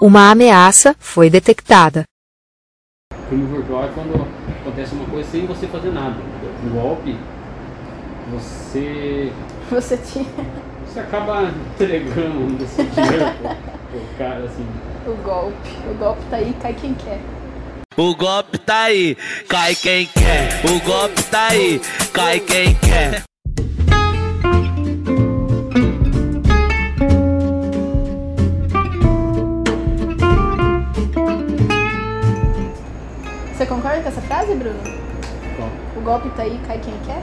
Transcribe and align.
Uma 0.00 0.30
ameaça 0.30 0.96
foi 0.98 1.28
detectada. 1.28 2.04
Crime 3.28 3.46
virtual 3.46 3.84
é 3.84 3.88
quando 3.88 4.26
acontece 4.60 4.94
uma 4.94 5.04
coisa 5.06 5.30
sem 5.30 5.46
você 5.46 5.66
fazer 5.66 5.90
nada. 5.90 6.16
Um 6.64 6.70
golpe, 6.70 7.16
você, 8.30 9.30
Você 9.70 9.96
tinha 9.98 10.24
você 10.86 11.00
acaba 11.00 11.52
entregando 11.74 12.64
esse 12.64 12.82
dinheiro 12.82 13.26
pro 13.90 14.18
cara 14.18 14.44
assim. 14.44 14.66
o 15.06 15.14
golpe. 15.22 15.70
O 15.88 15.94
golpe 15.94 16.22
tá 16.30 16.36
aí, 16.36 16.52
cai 16.60 16.74
quem 16.74 16.94
quer. 16.94 17.20
O 17.96 18.14
golpe 18.16 18.58
tá 18.58 18.82
aí, 18.84 19.16
cai 19.48 19.74
quem 19.74 20.06
quer. 20.06 20.62
O 20.64 20.80
golpe 20.80 21.22
tá 21.24 21.48
aí, 21.48 21.80
cai 22.12 22.40
quem 22.40 22.74
quer. 22.74 23.29
Concorda 33.70 34.02
com 34.02 34.08
essa 34.08 34.20
frase, 34.22 34.54
Bruno? 34.54 34.80
Bom, 35.58 35.68
O 35.96 36.00
golpe 36.02 36.28
tá 36.30 36.42
aí, 36.42 36.60
cai 36.66 36.78
quem 36.78 36.94
quer? 37.06 37.22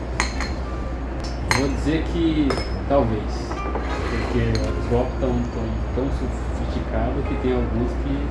vou 1.59 1.67
dizer 1.69 2.03
que 2.13 2.47
talvez. 2.87 3.23
Porque 3.53 4.39
os 4.79 4.85
golpes 4.89 5.13
estão 5.15 5.29
tão, 5.29 5.65
tão 5.95 6.07
sofisticados 6.11 7.25
que 7.27 7.35
tem 7.41 7.53
alguns 7.53 7.91
que 8.03 8.27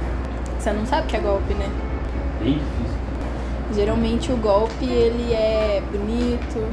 Você 0.59 0.73
não 0.73 0.87
sabe 0.87 1.07
que 1.09 1.17
é 1.17 1.21
golpe, 1.21 1.53
né? 1.55 1.69
bem 2.41 2.55
difícil. 2.55 2.97
Geralmente 3.75 4.33
o 4.33 4.37
golpe 4.37 4.85
ele 4.85 5.33
é 5.35 5.83
bonito, 5.91 6.73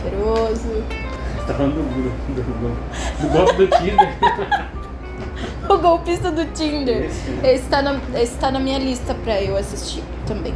cheiroso. 0.00 0.82
Você 1.36 1.46
tá 1.46 1.54
falando 1.54 1.74
do, 1.74 2.34
do, 2.34 2.42
do, 2.42 3.22
do 3.22 3.32
golpe 3.32 3.52
do 3.54 3.66
Tinder. 3.76 4.74
O 5.68 5.78
golpista 5.78 6.30
do 6.30 6.44
Tinder. 6.52 7.10
Esse. 7.42 7.68
Tá 7.68 7.80
na, 7.82 7.96
esse 8.20 8.36
tá 8.38 8.50
na 8.50 8.58
minha 8.60 8.78
lista 8.78 9.14
pra 9.24 9.40
eu 9.42 9.56
assistir 9.56 10.02
também. 10.26 10.54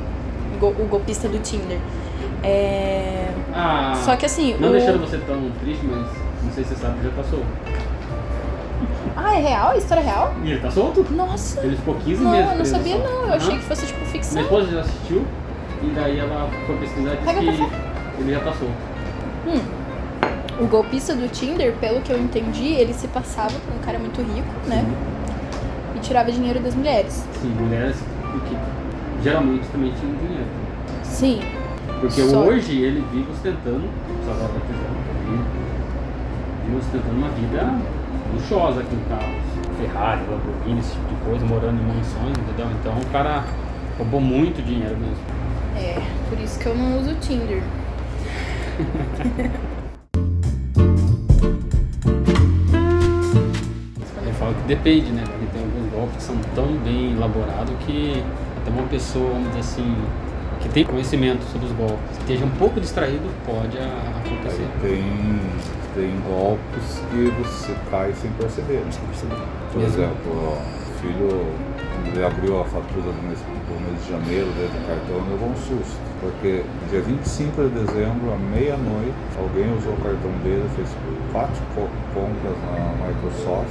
O, 0.57 0.59
go- 0.59 0.75
o 0.79 0.87
golpista 0.87 1.29
do 1.29 1.39
Tinder. 1.39 1.79
É... 2.43 3.29
Ah, 3.55 3.95
Só 4.05 4.17
que 4.17 4.27
assim, 4.27 4.55
não 4.61 4.69
o- 4.69 4.73
deixando 4.73 5.01
você 5.01 5.19
tão 5.19 5.51
triste, 5.61 5.85
mas 5.87 6.07
não 6.45 6.53
sei 6.53 6.65
se 6.65 6.71
você 6.71 6.77
sabe, 6.77 7.03
já 7.03 7.11
tá 7.11 7.23
solto. 7.25 7.47
Ah, 9.17 9.35
é 9.37 9.41
real? 9.41 9.77
História 9.77 10.03
real? 10.03 10.35
E 10.45 10.51
ele 10.53 10.61
tá 10.61 10.71
solto? 10.71 11.05
Nossa! 11.11 11.61
Ele 11.61 11.75
ficou 11.77 11.95
15 11.97 12.23
Não, 12.23 12.31
meses 12.31 12.51
eu 12.53 12.59
não 12.59 12.65
sabia 12.65 12.97
só. 12.97 13.03
não. 13.03 13.27
Eu 13.27 13.33
achei 13.35 13.57
que 13.59 13.65
fosse 13.65 13.87
tipo 13.87 13.99
Minha 13.99 14.11
ficção. 14.13 14.43
esposa 14.43 14.71
já 14.71 14.81
assistiu 14.81 15.25
e 15.83 15.87
daí 15.91 16.19
ela 16.19 16.49
foi 16.67 16.77
pesquisar 16.77 17.15
e 17.15 17.17
Pega 17.17 17.41
disse 17.41 17.59
café. 17.63 17.77
que 18.17 18.23
ele 18.23 18.33
já 18.33 18.41
tá 18.41 18.53
solto. 18.53 18.73
Hum. 19.49 19.61
O 20.61 20.67
golpista 20.67 21.15
do 21.15 21.29
Tinder, 21.29 21.73
pelo 21.75 22.01
que 22.01 22.11
eu 22.13 22.19
entendi, 22.19 22.73
ele 22.75 22.93
se 22.93 23.07
passava 23.09 23.53
por 23.53 23.75
um 23.75 23.79
cara 23.79 23.99
muito 23.99 24.21
rico, 24.21 24.49
né? 24.67 24.85
E 25.95 26.01
tirava 26.01 26.33
dinheiro 26.33 26.59
das 26.61 26.75
mulheres. 26.75 27.25
Sim, 27.41 27.49
mulheres 27.61 27.97
que 28.49 29.23
geralmente 29.23 29.67
também 29.69 29.93
tinham 29.93 30.17
dinheiro. 30.17 30.47
Sim. 31.05 31.41
Porque 32.01 32.23
Só- 32.23 32.39
hoje 32.41 32.81
ele 32.81 33.05
vive 33.13 33.31
ostentando, 33.31 33.89
prisão, 34.25 34.37
vive, 35.25 35.43
vive 36.65 36.77
ostentando 36.77 37.17
uma 37.17 37.29
vida 37.29 37.75
luxuosa 38.35 38.81
aqui 38.81 38.95
em 38.95 39.09
carros. 39.09 39.49
Ferrari, 39.81 40.21
Lamborghini, 40.29 40.81
esse 40.81 40.91
tipo 40.93 41.07
de 41.09 41.15
coisa, 41.25 41.47
morando 41.47 41.81
em 41.81 41.87
mansões, 41.87 42.37
entendeu? 42.37 42.67
Então 42.81 42.93
o 42.99 43.07
cara 43.13 43.45
roubou 43.97 44.21
muito 44.21 44.61
dinheiro 44.61 44.97
mesmo. 44.97 45.17
É, 45.77 46.01
por 46.29 46.39
isso 46.41 46.59
que 46.59 46.67
eu 46.67 46.75
não 46.75 46.99
uso 46.99 47.13
o 47.13 47.15
Tinder. 47.15 47.63
depende, 54.69 55.11
né? 55.11 55.25
Porque 55.27 55.47
tem 55.47 55.63
alguns 55.63 55.91
golpes 55.93 56.17
que 56.17 56.23
são 56.23 56.37
tão 56.55 56.67
bem 56.85 57.13
elaborados 57.13 57.75
que 57.87 58.23
até 58.61 58.71
uma 58.71 58.87
pessoa, 58.89 59.31
vamos 59.31 59.49
dizer 59.49 59.61
assim, 59.61 59.97
que 60.61 60.69
tem 60.69 60.85
conhecimento 60.85 61.43
sobre 61.51 61.67
os 61.67 61.73
golpes, 61.73 62.19
esteja 62.21 62.45
um 62.45 62.51
pouco 62.51 62.81
distraído, 62.81 63.29
pode 63.47 63.79
acontecer. 63.79 64.69
Tem, 64.81 65.41
tem 65.95 66.21
golpes 66.29 67.03
que 67.11 67.33
você 67.43 67.75
cai 67.91 68.13
sem 68.13 68.31
perceber. 68.33 68.75
né? 68.85 68.91
Por 69.73 69.81
Mesmo. 69.81 70.03
exemplo, 70.03 70.33
ó, 70.35 70.57
o 70.57 71.68
filho 72.05 72.17
ele 72.19 72.25
abriu 72.25 72.61
a 72.61 72.65
fatura 72.65 73.11
do 73.13 73.23
mês, 73.27 73.39
do 73.41 73.77
mês 73.81 73.99
de 74.05 74.11
janeiro 74.11 74.47
dentro 74.59 74.79
do 74.79 74.87
cartão 74.87 75.17
levou 75.31 75.49
um 75.51 75.57
susto. 75.57 75.99
Porque 76.21 76.65
dia 76.91 77.01
25 77.03 77.63
de 77.63 77.69
dezembro, 77.79 78.33
à 78.35 78.37
meia-noite, 78.37 79.15
alguém 79.39 79.71
usou 79.77 79.93
o 79.95 80.01
cartão 80.03 80.31
dele 80.43 80.67
fez 80.75 80.89
quatro 81.31 81.63
co- 81.75 81.87
compras 82.15 82.57
na 82.67 83.07
Microsoft 83.07 83.71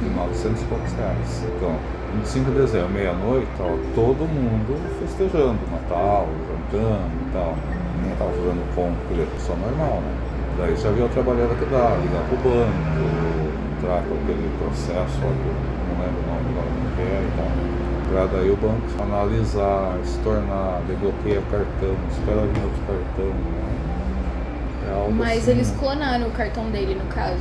de 0.00 0.08
900 0.08 0.62
e 0.62 0.64
poucos 0.66 0.92
reais. 0.94 1.44
Então, 1.56 1.76
25 2.16 2.50
de 2.50 2.56
dezembro, 2.64 2.88
meia-noite, 2.90 3.48
todo 3.94 4.24
mundo 4.24 4.72
festejando 5.00 5.60
Natal, 5.70 6.28
jantando 6.48 7.12
e 7.12 7.32
tal. 7.32 7.52
Ninguém 8.00 8.16
tava 8.16 8.30
fazendo 8.32 8.62
compra, 8.74 9.04
ele 9.12 9.22
é 9.22 9.26
pessoa 9.36 9.58
normal, 9.58 10.00
né? 10.00 10.12
Daí 10.58 10.76
já 10.76 10.90
viu 10.90 11.06
a 11.06 11.08
trabalhada 11.08 11.54
que 11.54 11.64
dá, 11.68 11.96
ligar 12.00 12.24
pro 12.28 12.36
banco, 12.40 13.04
entrar 13.76 14.00
com 14.04 14.14
aquele 14.16 14.48
processo, 14.58 15.18
ó, 15.24 15.32
e 17.20 17.32
tal. 17.36 17.72
Pra 18.12 18.26
daí 18.26 18.50
o 18.50 18.56
banco 18.56 18.82
analisar, 19.02 19.98
estornar, 20.04 20.82
desbloqueia 20.86 21.40
o 21.40 21.42
cartão, 21.44 21.96
espera 22.10 22.40
vir 22.42 22.62
outro 22.62 22.82
cartão, 22.86 23.26
né? 23.26 23.72
É 24.88 24.94
algo 24.94 25.12
Mas 25.12 25.38
assim, 25.42 25.50
eles 25.52 25.70
né? 25.70 25.76
clonaram 25.80 26.26
o 26.26 26.30
cartão 26.30 26.70
dele, 26.70 26.94
no 26.94 27.06
caso. 27.06 27.40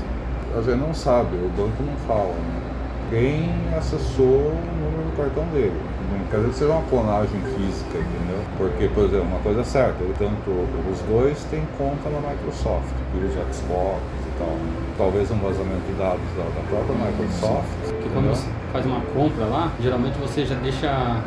A 0.56 0.62
gente 0.62 0.80
não 0.80 0.94
sabe, 0.94 1.36
o 1.36 1.50
banco 1.50 1.84
não 1.84 1.96
fala, 2.08 2.34
né? 2.34 2.62
Quem 3.10 3.50
acessou 3.78 4.26
o 4.26 4.60
número 4.80 5.12
do 5.12 5.18
cartão 5.18 5.44
dele. 5.52 5.76
Não 6.12 6.26
quer 6.28 6.38
dizer 6.38 6.50
que 6.50 6.56
seja 6.56 6.72
uma 6.72 6.84
clonagem 6.84 7.42
física, 7.56 7.98
entendeu? 7.98 8.40
Porque, 8.58 8.88
por 8.88 9.04
exemplo, 9.06 9.28
uma 9.28 9.40
coisa 9.40 9.62
é 9.62 9.64
certa, 9.64 10.04
ele 10.04 10.16
tanto 10.18 10.48
os 10.48 11.00
dois 11.08 11.44
têm 11.52 11.68
conta 11.78 12.10
na 12.10 12.32
Microsoft, 12.32 12.88
que 13.12 13.26
usa 13.26 13.44
Xbox 13.52 14.00
e 14.00 14.40
tal. 14.40 14.56
Talvez 14.98 15.30
um 15.32 15.40
vazamento 15.40 15.84
de 15.88 15.94
dados 16.00 16.24
da, 16.38 16.44
da 16.44 16.64
própria 16.70 16.96
Microsoft. 16.96 17.68
Porque 17.88 18.10
quando 18.14 18.32
faz 18.72 18.86
uma 18.86 19.02
compra 19.14 19.46
lá, 19.46 19.72
geralmente 19.82 20.16
você 20.20 20.46
já 20.46 20.56
deixa 20.56 21.18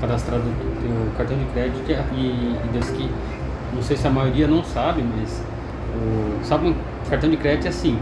cadastrado 0.00 0.42
o 0.44 1.16
cartão 1.16 1.36
de 1.36 1.44
crédito 1.46 1.82
e, 2.14 2.20
e 2.22 2.56
desde 2.72 2.92
que, 2.92 3.10
não 3.74 3.82
sei 3.82 3.96
se 3.96 4.06
a 4.06 4.10
maioria 4.10 4.46
não 4.46 4.64
sabe, 4.64 5.02
mas 5.02 5.42
o, 5.94 6.44
sabe 6.44 6.68
um 6.68 6.74
cartão 7.08 7.28
de 7.30 7.36
crédito 7.36 7.66
é 7.66 7.68
assim, 7.68 7.98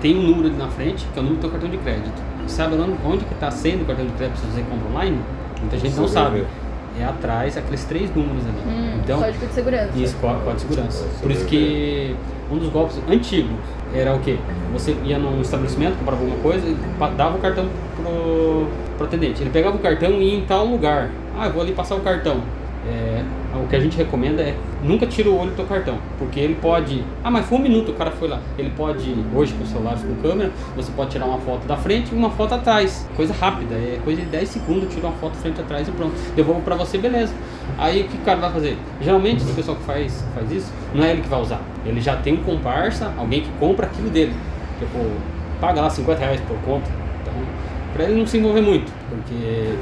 tem 0.00 0.16
um 0.18 0.22
número 0.22 0.48
ali 0.48 0.56
na 0.56 0.68
frente, 0.68 1.06
que 1.12 1.18
é 1.18 1.20
o 1.20 1.24
número 1.24 1.36
do 1.36 1.40
teu 1.42 1.50
cartão 1.50 1.68
de 1.70 1.78
crédito. 1.78 2.20
Sabe 2.46 2.74
onde, 2.76 2.94
onde 3.04 3.24
que 3.24 3.34
está 3.34 3.50
sendo 3.50 3.82
o 3.82 3.84
cartão 3.86 4.06
de 4.06 4.12
crédito 4.12 4.38
se 4.38 4.46
você 4.46 4.60
compra 4.62 4.88
online? 4.90 5.18
Muita 5.60 5.78
gente 5.78 5.96
não 5.96 6.06
sabe. 6.08 6.44
É 6.98 7.04
atrás, 7.04 7.56
aqueles 7.56 7.84
três 7.84 8.14
números 8.14 8.42
ali. 8.46 8.56
Hum, 8.66 9.00
então, 9.04 9.18
código 9.20 9.46
de 9.46 9.52
segurança. 9.52 9.90
isso, 9.96 10.16
có- 10.20 10.34
código 10.44 10.54
de 10.54 10.60
segurança. 10.62 11.04
Por 11.20 11.30
isso 11.30 11.44
que 11.44 12.16
um 12.50 12.58
dos 12.58 12.68
golpes 12.68 12.98
antigos 13.08 13.56
era 13.94 14.14
o 14.14 14.20
quê? 14.20 14.36
Você 14.72 14.96
ia 15.04 15.18
num 15.18 15.40
estabelecimento, 15.40 15.96
comprava 15.98 16.20
alguma 16.20 16.38
coisa 16.40 16.66
e 16.66 16.76
dava 17.16 17.36
o 17.36 17.40
cartão 17.40 17.66
pro, 17.96 18.66
pro 18.96 19.06
atendente. 19.06 19.42
Ele 19.42 19.50
pegava 19.50 19.76
o 19.76 19.78
cartão 19.78 20.10
e 20.12 20.30
ia 20.30 20.38
em 20.38 20.44
tal 20.44 20.66
lugar. 20.66 21.10
Ah, 21.38 21.46
eu 21.46 21.52
vou 21.52 21.62
ali 21.62 21.72
passar 21.72 21.94
o 21.94 22.00
cartão. 22.00 22.42
É, 22.88 23.24
o 23.56 23.66
que 23.66 23.74
a 23.74 23.80
gente 23.80 23.96
recomenda 23.96 24.42
é 24.42 24.54
nunca 24.82 25.06
tira 25.06 25.28
o 25.28 25.38
olho 25.38 25.50
do 25.50 25.56
teu 25.56 25.64
cartão, 25.64 25.98
porque 26.18 26.38
ele 26.38 26.54
pode. 26.54 27.02
Ah, 27.24 27.30
mas 27.30 27.46
foi 27.46 27.58
um 27.58 27.62
minuto, 27.62 27.90
o 27.90 27.94
cara 27.94 28.10
foi 28.10 28.28
lá. 28.28 28.40
Ele 28.56 28.70
pode, 28.76 29.14
hoje 29.34 29.54
com 29.54 29.64
celulares 29.64 30.02
com 30.02 30.14
câmera, 30.16 30.52
você 30.76 30.92
pode 30.92 31.10
tirar 31.10 31.26
uma 31.26 31.38
foto 31.38 31.66
da 31.66 31.76
frente 31.76 32.12
e 32.12 32.14
uma 32.14 32.30
foto 32.30 32.54
atrás. 32.54 33.08
Coisa 33.16 33.34
rápida, 33.34 33.74
é 33.74 33.98
coisa 34.04 34.22
de 34.22 34.28
10 34.28 34.48
segundos, 34.48 34.94
tira 34.94 35.06
uma 35.06 35.16
foto 35.16 35.36
frente 35.36 35.60
atrás 35.60 35.88
e 35.88 35.90
pronto. 35.90 36.14
Devolvo 36.34 36.60
pra 36.60 36.76
você, 36.76 36.98
beleza. 36.98 37.34
Aí 37.78 38.02
o 38.02 38.04
que 38.08 38.16
o 38.16 38.20
cara 38.20 38.38
vai 38.38 38.52
fazer? 38.52 38.78
Geralmente 39.00 39.42
esse 39.42 39.52
pessoal 39.52 39.76
que 39.76 39.84
faz, 39.84 40.24
faz 40.34 40.50
isso, 40.52 40.72
não 40.94 41.04
é 41.04 41.10
ele 41.10 41.22
que 41.22 41.28
vai 41.28 41.40
usar. 41.40 41.60
Ele 41.84 42.00
já 42.00 42.16
tem 42.16 42.34
um 42.34 42.42
comparsa, 42.42 43.12
alguém 43.18 43.40
que 43.40 43.50
compra 43.58 43.86
aquilo 43.86 44.10
dele. 44.10 44.34
Tipo, 44.78 44.98
paga 45.60 45.80
lá 45.80 45.90
50 45.90 46.20
reais 46.20 46.40
por 46.42 46.56
conta. 46.58 46.88
Então, 47.22 47.34
pra 47.94 48.04
ele 48.04 48.18
não 48.18 48.26
se 48.26 48.38
envolver 48.38 48.60
muito, 48.60 48.92
porque 49.08 49.74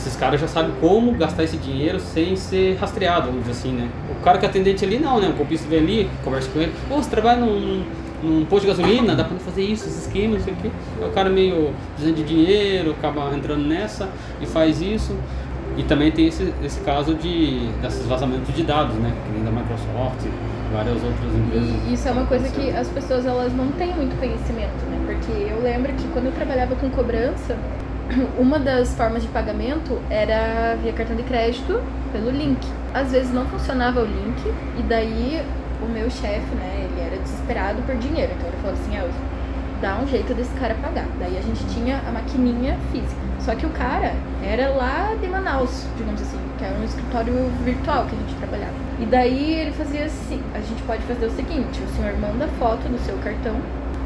esses 0.00 0.16
caras 0.16 0.40
já 0.40 0.48
sabem 0.48 0.72
como 0.80 1.12
gastar 1.12 1.44
esse 1.44 1.56
dinheiro 1.56 2.00
sem 2.00 2.34
ser 2.34 2.76
rastreado, 2.76 3.26
vamos 3.26 3.40
dizer 3.40 3.52
assim, 3.52 3.72
né? 3.72 3.88
O 4.18 4.22
cara 4.22 4.38
que 4.38 4.46
é 4.46 4.48
atendente 4.48 4.84
ali 4.84 4.98
não, 4.98 5.20
né? 5.20 5.28
O 5.28 5.34
copista 5.34 5.68
vem 5.68 5.78
ali, 5.78 6.10
conversa 6.24 6.48
com 6.50 6.58
ele, 6.58 6.72
pô, 6.88 6.96
você 6.96 7.10
trabalha 7.10 7.40
num, 7.40 7.84
num 8.22 8.44
posto 8.46 8.62
de 8.62 8.68
gasolina, 8.68 9.14
dá 9.14 9.24
pra 9.24 9.38
fazer 9.38 9.62
isso, 9.62 9.86
esse 9.86 10.06
esquema, 10.06 10.36
não 10.36 10.44
sei 10.44 10.54
o 10.54 10.56
quê. 10.56 10.70
O 11.02 11.10
cara 11.10 11.28
meio 11.28 11.74
precisando 11.94 12.16
de 12.16 12.24
dinheiro, 12.24 12.92
acaba 12.92 13.34
entrando 13.34 13.62
nessa 13.66 14.08
e 14.40 14.46
faz 14.46 14.80
isso. 14.80 15.14
E 15.76 15.84
também 15.84 16.10
tem 16.10 16.26
esse, 16.26 16.52
esse 16.64 16.80
caso 16.80 17.14
de 17.14 17.68
desses 17.80 18.04
vazamentos 18.04 18.52
de 18.54 18.62
dados, 18.62 18.96
né? 18.96 19.14
Que 19.24 19.32
vem 19.32 19.44
da 19.44 19.50
Microsoft, 19.50 20.26
várias 20.72 20.96
outras 20.96 21.34
empresas. 21.34 21.70
E 21.88 21.94
isso 21.94 22.08
é 22.08 22.10
uma 22.10 22.26
coisa 22.26 22.48
que 22.48 22.70
as 22.70 22.88
pessoas 22.88 23.24
elas 23.24 23.52
não 23.54 23.68
têm 23.72 23.94
muito 23.94 24.18
conhecimento, 24.18 24.84
né? 24.90 25.00
Porque 25.06 25.30
eu 25.30 25.62
lembro 25.62 25.92
que 25.92 26.08
quando 26.08 26.26
eu 26.26 26.32
trabalhava 26.32 26.74
com 26.74 26.90
cobrança, 26.90 27.56
uma 28.38 28.58
das 28.58 28.94
formas 28.94 29.22
de 29.22 29.28
pagamento 29.28 30.00
era 30.10 30.76
via 30.82 30.92
cartão 30.92 31.16
de 31.16 31.22
crédito 31.22 31.80
pelo 32.12 32.30
link. 32.30 32.66
Às 32.92 33.12
vezes 33.12 33.32
não 33.32 33.46
funcionava 33.46 34.00
o 34.00 34.04
link 34.04 34.54
e 34.78 34.82
daí 34.82 35.44
o 35.82 35.86
meu 35.86 36.10
chefe, 36.10 36.54
né, 36.56 36.88
ele 36.90 37.00
era 37.00 37.16
desesperado 37.16 37.82
por 37.82 37.94
dinheiro. 37.96 38.32
Então 38.36 38.48
ele 38.48 38.56
falou 38.58 38.72
assim, 38.72 38.96
Elza, 38.96 39.18
dá 39.80 39.96
um 39.96 40.06
jeito 40.06 40.34
desse 40.34 40.52
cara 40.58 40.74
pagar. 40.74 41.06
Daí 41.18 41.38
a 41.38 41.42
gente 41.42 41.64
tinha 41.66 42.00
a 42.06 42.12
maquininha 42.12 42.76
física. 42.92 43.20
Só 43.40 43.54
que 43.54 43.64
o 43.64 43.70
cara 43.70 44.12
era 44.42 44.68
lá 44.70 45.14
de 45.20 45.26
Manaus, 45.26 45.86
digamos 45.96 46.20
assim, 46.20 46.38
que 46.58 46.64
era 46.64 46.78
um 46.78 46.84
escritório 46.84 47.34
virtual 47.64 48.04
que 48.04 48.14
a 48.14 48.18
gente 48.18 48.34
trabalhava. 48.36 48.74
E 48.98 49.06
daí 49.06 49.54
ele 49.54 49.72
fazia 49.72 50.04
assim: 50.04 50.42
a 50.54 50.60
gente 50.60 50.82
pode 50.82 51.02
fazer 51.04 51.26
o 51.26 51.30
seguinte, 51.30 51.80
o 51.80 51.88
senhor 51.96 52.12
manda 52.18 52.46
foto 52.58 52.86
do 52.88 52.98
seu 52.98 53.16
cartão 53.18 53.56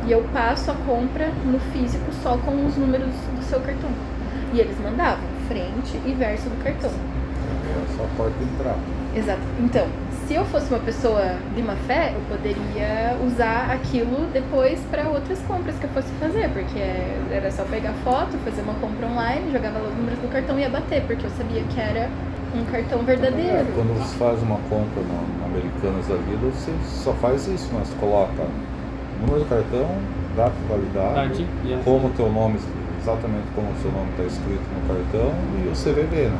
e 0.06 0.12
eu 0.12 0.23
passo 0.33 0.71
a 0.71 0.75
compra 0.87 1.29
no 1.45 1.59
físico 1.73 2.05
só 2.23 2.37
com 2.39 2.67
os 2.67 2.77
números 2.77 3.09
do 3.37 3.43
seu 3.45 3.61
cartão. 3.61 3.91
E 4.53 4.61
eles 4.61 4.77
mandavam 4.81 5.25
frente 5.49 5.99
e 6.06 6.12
verso 6.12 6.49
do 6.49 6.62
cartão. 6.62 6.91
É 6.91 7.97
só 7.97 8.05
porta 8.17 8.37
entrar. 8.43 8.77
Exato. 9.17 9.41
Então, 9.61 9.87
se 10.27 10.35
eu 10.35 10.45
fosse 10.47 10.69
uma 10.71 10.81
pessoa 10.81 11.37
de 11.55 11.62
má 11.62 11.75
fé, 11.87 12.12
eu 12.15 12.21
poderia 12.37 13.17
usar 13.27 13.71
aquilo 13.71 14.27
depois 14.33 14.81
para 14.91 15.09
outras 15.09 15.39
compras 15.41 15.77
que 15.77 15.85
eu 15.85 15.91
fosse 15.91 16.09
fazer, 16.21 16.49
porque 16.50 16.79
era 17.33 17.50
só 17.50 17.65
pegar 17.65 17.93
foto, 18.05 18.37
fazer 18.45 18.62
uma 18.62 18.75
compra 18.75 19.07
online, 19.07 19.53
jogava 19.53 19.79
os 19.81 19.95
números 19.95 20.19
do 20.21 20.29
cartão 20.33 20.59
e 20.59 20.62
ia 20.62 20.69
bater, 20.71 21.03
porque 21.07 21.27
eu 21.27 21.31
sabia 21.31 21.62
que 21.65 21.81
era 21.81 22.09
um 22.55 22.65
cartão 22.71 23.00
É, 23.00 23.03
verdadeiro. 23.03 23.67
quando 23.75 23.99
você 23.99 24.17
faz 24.17 24.43
uma 24.43 24.57
compra 24.71 25.03
no, 25.03 25.39
no 25.39 25.45
Americanas 25.47 26.07
da 26.07 26.15
vida, 26.17 26.47
você 26.53 26.73
só 26.85 27.12
faz 27.15 27.47
isso, 27.49 27.69
mas 27.75 27.89
coloca 28.00 28.45
número 29.25 29.41
do 29.44 29.49
cartão, 29.49 29.88
data 30.37 30.53
de 30.53 30.67
validade, 30.69 31.47
como 31.85 32.09
o 32.09 32.11
teu 32.11 32.31
nome, 32.31 32.59
exatamente 33.00 33.44
como 33.55 33.69
o 33.71 33.76
seu 33.82 33.91
nome 33.93 34.11
está 34.11 34.25
escrito 34.25 34.62
no 34.75 34.88
cartão 34.94 35.32
e 35.65 35.69
o 35.69 35.73
CVV, 35.73 36.29
né? 36.29 36.38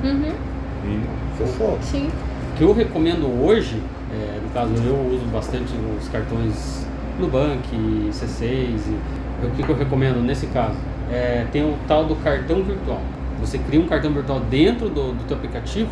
Uhum, 0.84 0.90
E 0.90 1.36
fechou. 1.36 1.78
sim. 1.82 2.08
O 2.52 2.56
que 2.56 2.62
eu 2.62 2.72
recomendo 2.72 3.26
hoje, 3.44 3.82
é, 4.12 4.38
no 4.42 4.50
caso 4.50 4.72
eu 4.84 4.94
uso 5.12 5.25
bastante 5.32 5.72
os 6.00 6.08
cartões 6.08 6.86
Nubank, 7.19 7.69
C6, 8.12 8.44
e 8.44 9.46
o 9.46 9.50
que, 9.56 9.62
que 9.62 9.69
eu 9.69 9.76
recomendo 9.76 10.20
nesse 10.22 10.46
caso? 10.48 10.76
É, 11.10 11.46
tem 11.52 11.62
o 11.64 11.75
tal 11.86 12.04
do 12.04 12.14
cartão 12.16 12.62
virtual. 12.62 13.00
Você 13.40 13.58
cria 13.58 13.81
um 13.81 13.86
cartão 13.86 14.12
virtual 14.12 14.40
dentro 14.48 14.88
do, 14.88 15.12
do 15.12 15.25
teu 15.26 15.36
aplicativo 15.36 15.90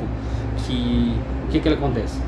que 0.59 1.17
o 1.47 1.51
que, 1.51 1.61
que 1.61 1.69
ele 1.69 1.75
acontece? 1.75 2.19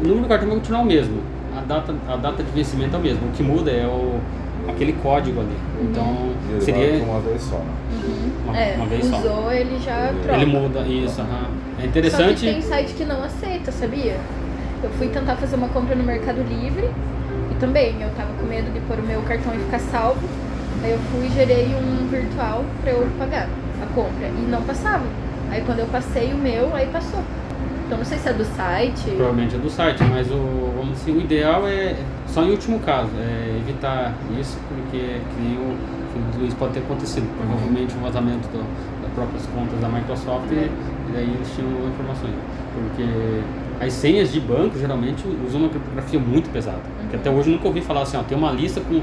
O 0.00 0.02
número 0.02 0.22
do 0.22 0.28
cartão 0.28 0.48
vai 0.48 0.56
continuar 0.56 0.80
o 0.80 0.84
mesmo, 0.84 1.20
a 1.56 1.60
data, 1.60 1.94
a 2.08 2.16
data 2.16 2.42
de 2.42 2.50
vencimento 2.50 2.96
é 2.96 2.98
o 2.98 3.02
mesmo, 3.02 3.28
o 3.28 3.32
que 3.32 3.42
muda 3.42 3.70
é 3.70 3.86
o, 3.86 4.18
aquele 4.68 4.92
código 4.94 5.40
ali. 5.40 5.56
Então 5.82 6.30
E 6.48 6.52
ele 6.52 6.60
seria 6.60 7.02
uma 7.02 7.20
vez 7.20 7.42
só, 7.42 7.56
né? 7.56 7.72
uma, 8.46 8.56
é, 8.58 8.74
uma 8.76 8.86
vez 8.86 9.06
só. 9.06 9.18
usou, 9.18 9.52
ele 9.52 9.78
já 9.78 10.12
troca. 10.22 10.36
Ele 10.40 10.46
muda 10.46 10.80
isso, 10.80 11.20
aham. 11.20 11.46
É 11.78 11.80
Só 11.80 11.82
que 11.82 11.86
interessante. 11.88 12.40
tem 12.46 12.62
site 12.62 12.92
que 12.94 13.04
não 13.04 13.22
aceita, 13.22 13.72
sabia? 13.72 14.16
Eu 14.82 14.90
fui 14.90 15.08
tentar 15.08 15.36
fazer 15.36 15.56
uma 15.56 15.68
compra 15.68 15.94
no 15.94 16.02
Mercado 16.04 16.42
Livre 16.42 16.88
e 17.50 17.54
também 17.60 17.94
eu 18.00 18.10
tava 18.16 18.32
com 18.38 18.46
medo 18.46 18.72
de 18.72 18.80
pôr 18.80 18.98
o 18.98 19.02
meu 19.02 19.22
cartão 19.22 19.54
e 19.54 19.58
ficar 19.58 19.78
salvo. 19.78 20.20
Aí 20.82 20.90
eu 20.90 20.98
fui 21.10 21.26
e 21.26 21.30
gerei 21.30 21.66
um 21.76 22.08
virtual 22.08 22.64
pra 22.82 22.92
eu 22.92 23.06
pagar 23.18 23.48
a 23.82 23.86
compra 23.94 24.26
e 24.26 24.50
não 24.50 24.62
passava. 24.62 25.04
Aí 25.50 25.62
quando 25.64 25.78
eu 25.80 25.86
passei 25.86 26.32
o 26.32 26.36
meu, 26.36 26.74
aí 26.74 26.86
passou. 26.86 27.20
Então 27.92 27.98
não 27.98 28.06
sei 28.08 28.16
se 28.16 28.28
é 28.30 28.32
do 28.32 28.44
site. 28.56 29.02
Provavelmente 29.10 29.54
é 29.54 29.58
do 29.58 29.68
site, 29.68 30.02
mas 30.04 30.26
o, 30.30 30.72
vamos 30.74 31.04
o 31.06 31.10
ideal 31.10 31.68
é, 31.68 31.94
só 32.26 32.42
em 32.42 32.50
último 32.50 32.78
caso, 32.80 33.10
é 33.20 33.58
evitar 33.60 34.14
isso, 34.40 34.56
porque 34.66 34.96
que 34.96 35.42
nem 35.42 35.58
o, 35.58 35.76
o 35.76 36.40
Luiz 36.40 36.54
pode 36.54 36.72
ter 36.72 36.78
acontecido, 36.80 37.28
provavelmente 37.36 37.94
um 37.94 38.00
vazamento 38.00 38.48
do, 38.48 38.64
das 39.02 39.12
próprias 39.14 39.44
contas 39.54 39.78
da 39.78 39.90
Microsoft 39.90 40.50
e, 40.50 40.54
e 40.54 41.12
daí 41.12 41.34
eles 41.34 41.46
tinham 41.54 41.68
informações. 41.86 42.32
Porque 42.72 43.84
as 43.84 43.92
senhas 43.92 44.32
de 44.32 44.40
banco 44.40 44.78
geralmente 44.78 45.22
usam 45.46 45.60
uma 45.60 45.68
criptografia 45.68 46.18
muito 46.18 46.48
pesada. 46.48 46.80
Que 47.10 47.16
até 47.16 47.28
hoje 47.28 47.50
eu 47.50 47.56
nunca 47.56 47.68
ouvi 47.68 47.82
falar 47.82 48.02
assim, 48.04 48.16
ó, 48.16 48.22
tem 48.22 48.38
uma 48.38 48.52
lista 48.52 48.80
com, 48.80 49.02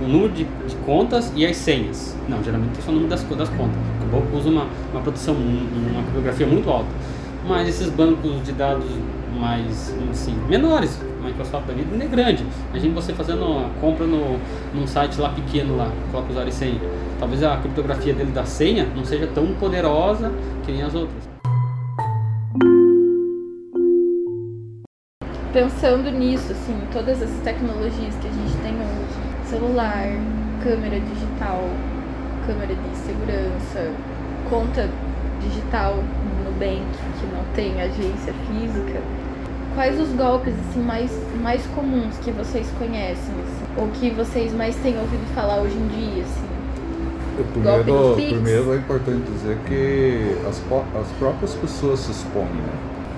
o 0.00 0.06
número 0.06 0.32
de, 0.32 0.44
de 0.44 0.76
contas 0.86 1.32
e 1.34 1.44
as 1.44 1.56
senhas. 1.56 2.16
Não, 2.28 2.40
geralmente 2.44 2.70
tem 2.74 2.82
só 2.84 2.92
o 2.92 2.94
número 2.94 3.10
das, 3.10 3.24
das 3.24 3.48
contas. 3.48 3.74
O 4.00 4.06
banco 4.16 4.36
usa 4.36 4.48
uma, 4.48 4.68
uma 4.92 5.00
proteção, 5.02 5.34
um- 5.34 5.90
uma 5.90 6.02
criptografia 6.02 6.46
muito 6.46 6.70
alta. 6.70 6.86
Mas 7.46 7.68
esses 7.68 7.88
bancos 7.90 8.42
de 8.44 8.52
dados 8.52 8.84
mais 9.38 9.94
assim, 10.10 10.34
menores, 10.48 11.00
Microsoft 11.22 11.66
da 11.66 11.74
vida 11.74 11.94
não 11.94 12.04
é 12.04 12.08
grande. 12.08 12.44
Imagina 12.70 12.94
você 12.94 13.12
fazendo 13.12 13.44
uma 13.44 13.68
compra 13.80 14.06
no, 14.06 14.38
num 14.74 14.86
site 14.86 15.20
lá 15.20 15.30
pequeno 15.30 15.76
lá, 15.76 15.90
coloca 16.10 16.30
usuário 16.30 16.50
e 16.50 16.52
senha. 16.52 16.80
Talvez 17.18 17.42
a 17.42 17.56
criptografia 17.56 18.14
dele 18.14 18.32
da 18.32 18.44
senha 18.44 18.86
não 18.94 19.04
seja 19.04 19.26
tão 19.28 19.46
poderosa 19.54 20.32
que 20.64 20.72
nem 20.72 20.82
as 20.82 20.94
outras. 20.94 21.28
Pensando 25.52 26.10
nisso, 26.10 26.52
assim, 26.52 26.78
todas 26.92 27.22
essas 27.22 27.40
tecnologias 27.40 28.14
que 28.16 28.28
a 28.28 28.30
gente 28.30 28.56
tem 28.62 28.74
hoje, 28.74 29.48
celular, 29.48 30.06
câmera 30.62 31.00
digital, 31.00 31.64
câmera 32.46 32.74
de 32.74 32.96
segurança, 32.96 33.90
conta 34.50 34.88
digital 35.40 35.94
Nubank, 36.58 36.82
que 37.20 37.26
não 37.26 37.44
tem 37.54 37.80
agência 37.80 38.34
física, 38.46 39.00
quais 39.74 40.00
os 40.00 40.08
golpes 40.10 40.54
assim 40.68 40.80
mais, 40.80 41.10
mais 41.40 41.64
comuns 41.68 42.16
que 42.18 42.32
vocês 42.32 42.68
conhecem, 42.78 43.14
assim, 43.14 43.80
ou 43.80 43.88
que 43.88 44.10
vocês 44.10 44.52
mais 44.52 44.74
têm 44.76 44.98
ouvido 44.98 45.24
falar 45.34 45.60
hoje 45.60 45.76
em 45.76 45.88
dia, 45.88 46.24
assim? 46.24 46.48
Primeiro, 47.52 48.14
primeiro 48.16 48.72
é 48.74 48.76
importante 48.78 49.22
dizer 49.30 49.56
que 49.66 50.36
as, 50.48 50.60
as 51.00 51.08
próprias 51.18 51.54
pessoas 51.54 52.00
se 52.00 52.10
expõem, 52.10 52.46
né? 52.46 52.72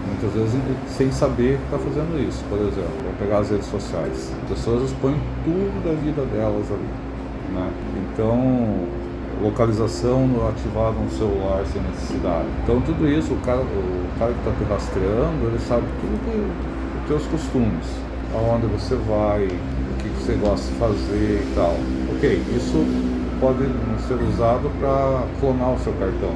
Muitas 0.07 0.33
vezes 0.33 0.61
sem 0.89 1.11
saber 1.11 1.57
que 1.57 1.65
está 1.65 1.79
fazendo 1.79 2.29
isso. 2.29 2.45
Por 2.51 2.59
exemplo, 2.59 2.91
vou 3.03 3.13
pegar 3.19 3.39
as 3.39 3.51
redes 3.51 3.67
sociais. 3.67 4.33
As 4.43 4.49
pessoas 4.49 4.91
expõem 4.91 5.17
tudo 5.45 5.85
da 5.85 5.93
vida 5.93 6.23
delas 6.27 6.67
ali. 6.71 6.89
Né? 7.55 7.71
Então, 7.97 8.87
localização 9.43 10.27
no- 10.27 10.41
celular 11.11 11.65
sem 11.73 11.83
necessidade. 11.83 12.47
Então, 12.63 12.81
tudo 12.81 13.09
isso, 13.09 13.33
o 13.33 13.37
cara, 13.39 13.61
o 13.61 14.19
cara 14.19 14.33
que 14.33 14.39
está 14.39 14.53
te 14.53 14.65
rastreando, 14.71 15.47
ele 15.47 15.59
sabe 15.59 15.85
tudo 16.01 16.19
que, 16.25 17.01
os 17.03 17.09
teus 17.09 17.27
costumes, 17.27 17.87
aonde 18.35 18.67
você 18.67 18.95
vai, 18.97 19.45
o 19.45 20.03
que 20.03 20.09
você 20.11 20.35
gosta 20.35 20.71
de 20.71 20.79
fazer 20.79 21.43
e 21.43 21.53
tal. 21.55 21.75
Ok, 22.17 22.43
isso 22.55 22.85
pode 23.41 23.65
ser 24.07 24.15
usado 24.15 24.71
para 24.79 25.25
clonar 25.41 25.75
o 25.75 25.79
seu 25.79 25.93
cartão. 25.95 26.35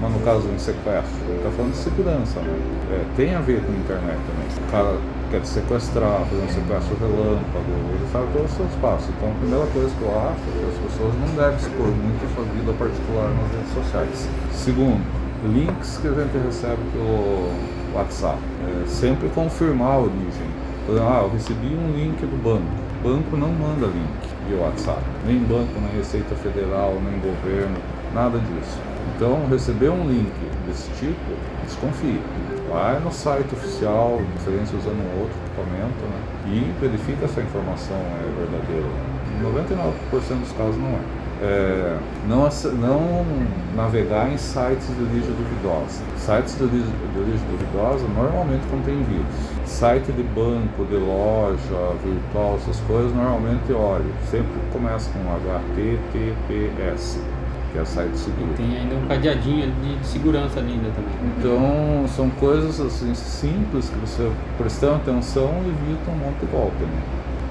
Mas 0.00 0.12
no 0.12 0.20
caso 0.20 0.42
de 0.42 0.54
um 0.54 0.58
sequestro, 0.58 1.18
está 1.36 1.50
falando 1.50 1.72
de 1.72 1.78
segurança, 1.78 2.40
né? 2.40 2.56
É, 2.92 3.04
tem 3.16 3.34
a 3.34 3.40
ver 3.40 3.60
com 3.62 3.72
a 3.72 3.76
internet 3.76 4.18
também. 4.26 4.68
O 4.68 4.70
cara 4.70 4.96
quer 5.30 5.44
sequestrar, 5.44 6.24
fazer 6.24 6.42
um 6.42 6.48
sequestro 6.48 6.96
relâmpago, 7.00 7.72
ele 7.94 8.08
sabe 8.12 8.26
todos 8.32 8.50
os 8.50 8.56
seus 8.56 8.74
passos. 8.80 9.08
Então 9.16 9.30
a 9.30 9.34
primeira 9.34 9.66
coisa 9.66 9.90
que 9.94 10.02
eu 10.02 10.12
acho 10.18 10.42
é 10.42 10.52
que 10.52 10.64
as 10.68 10.78
pessoas 10.90 11.14
não 11.20 11.28
devem 11.36 11.56
expor 11.56 11.88
muito 11.88 12.24
a 12.24 12.28
sua 12.34 12.44
vida 12.44 12.72
particular 12.72 13.28
nas 13.30 13.48
redes 13.52 13.72
sociais. 13.74 14.28
Segundo, 14.52 15.04
links 15.44 15.98
que 15.98 16.08
a 16.08 16.12
gente 16.12 16.36
recebe 16.44 16.82
pelo 16.92 17.52
WhatsApp. 17.94 18.38
É, 18.64 18.86
sempre 18.86 19.28
confirmar 19.30 19.92
a 19.92 19.98
origem. 19.98 20.48
Ah, 20.88 21.20
eu 21.22 21.30
recebi 21.30 21.66
um 21.66 21.92
link 21.92 22.18
do 22.20 22.42
banco. 22.42 22.64
O 23.00 23.08
banco 23.08 23.36
não 23.36 23.48
manda 23.52 23.86
link 23.86 24.28
via 24.48 24.58
WhatsApp. 24.58 25.02
Nem 25.26 25.38
banco, 25.40 25.72
nem 25.80 25.98
Receita 25.98 26.34
Federal, 26.36 26.96
nem 27.04 27.20
governo, 27.20 27.76
nada 28.14 28.38
disso. 28.38 28.78
Então, 29.18 29.48
receber 29.50 29.90
um 29.90 30.06
link 30.06 30.32
desse 30.64 30.88
tipo, 30.90 31.34
desconfie. 31.64 32.20
Vai 32.70 33.00
no 33.00 33.10
site 33.10 33.52
oficial, 33.52 34.20
preferência 34.34 34.78
usando 34.78 34.94
um 34.94 35.22
outro 35.22 35.34
equipamento, 35.44 36.04
né? 36.06 36.22
E 36.46 36.72
verifica 36.80 37.26
se 37.26 37.40
a 37.40 37.42
informação 37.42 37.96
é 37.96 38.22
verdadeira. 38.38 38.86
Em 39.34 39.42
99% 39.42 40.38
dos 40.38 40.52
casos 40.52 40.76
não 40.76 40.90
é. 40.90 41.00
É, 41.40 41.98
não, 42.28 42.48
não 42.78 43.26
navegar 43.74 44.30
em 44.32 44.36
sites 44.36 44.86
de 44.86 45.02
origem 45.02 45.34
duvidosa. 45.34 46.04
Sites 46.16 46.56
de 46.56 46.62
origem, 46.62 46.92
de 47.12 47.18
origem 47.18 47.46
duvidosa 47.50 48.06
normalmente 48.14 48.62
contêm 48.70 49.02
vírus. 49.02 49.34
Site 49.66 50.12
de 50.12 50.22
banco, 50.22 50.84
de 50.84 50.96
loja, 50.96 51.96
virtual, 52.04 52.54
essas 52.62 52.78
coisas, 52.86 53.12
normalmente, 53.12 53.72
olha, 53.72 54.04
sempre 54.30 54.54
começa 54.72 55.10
com 55.10 55.18
HTTPS, 55.28 57.20
que 57.72 57.78
é 57.78 57.84
site 57.84 58.16
seguro. 58.16 58.52
Tem 58.56 58.76
ainda 58.76 58.94
um 58.94 59.06
cadeadinho 59.06 59.70
de, 59.70 60.06
segurança 60.06 60.58
ali 60.60 60.72
ainda 60.72 60.90
também. 60.90 61.12
Então, 61.38 62.08
são 62.08 62.30
coisas 62.30 62.80
assim 62.80 63.14
simples 63.14 63.90
que 63.90 63.96
você, 63.98 64.30
prestando 64.56 64.96
atenção, 64.96 65.50
evita 65.66 66.10
um 66.10 66.16
monte 66.16 66.40
de 66.40 66.46
golpe, 66.46 66.82
né? 66.84 67.02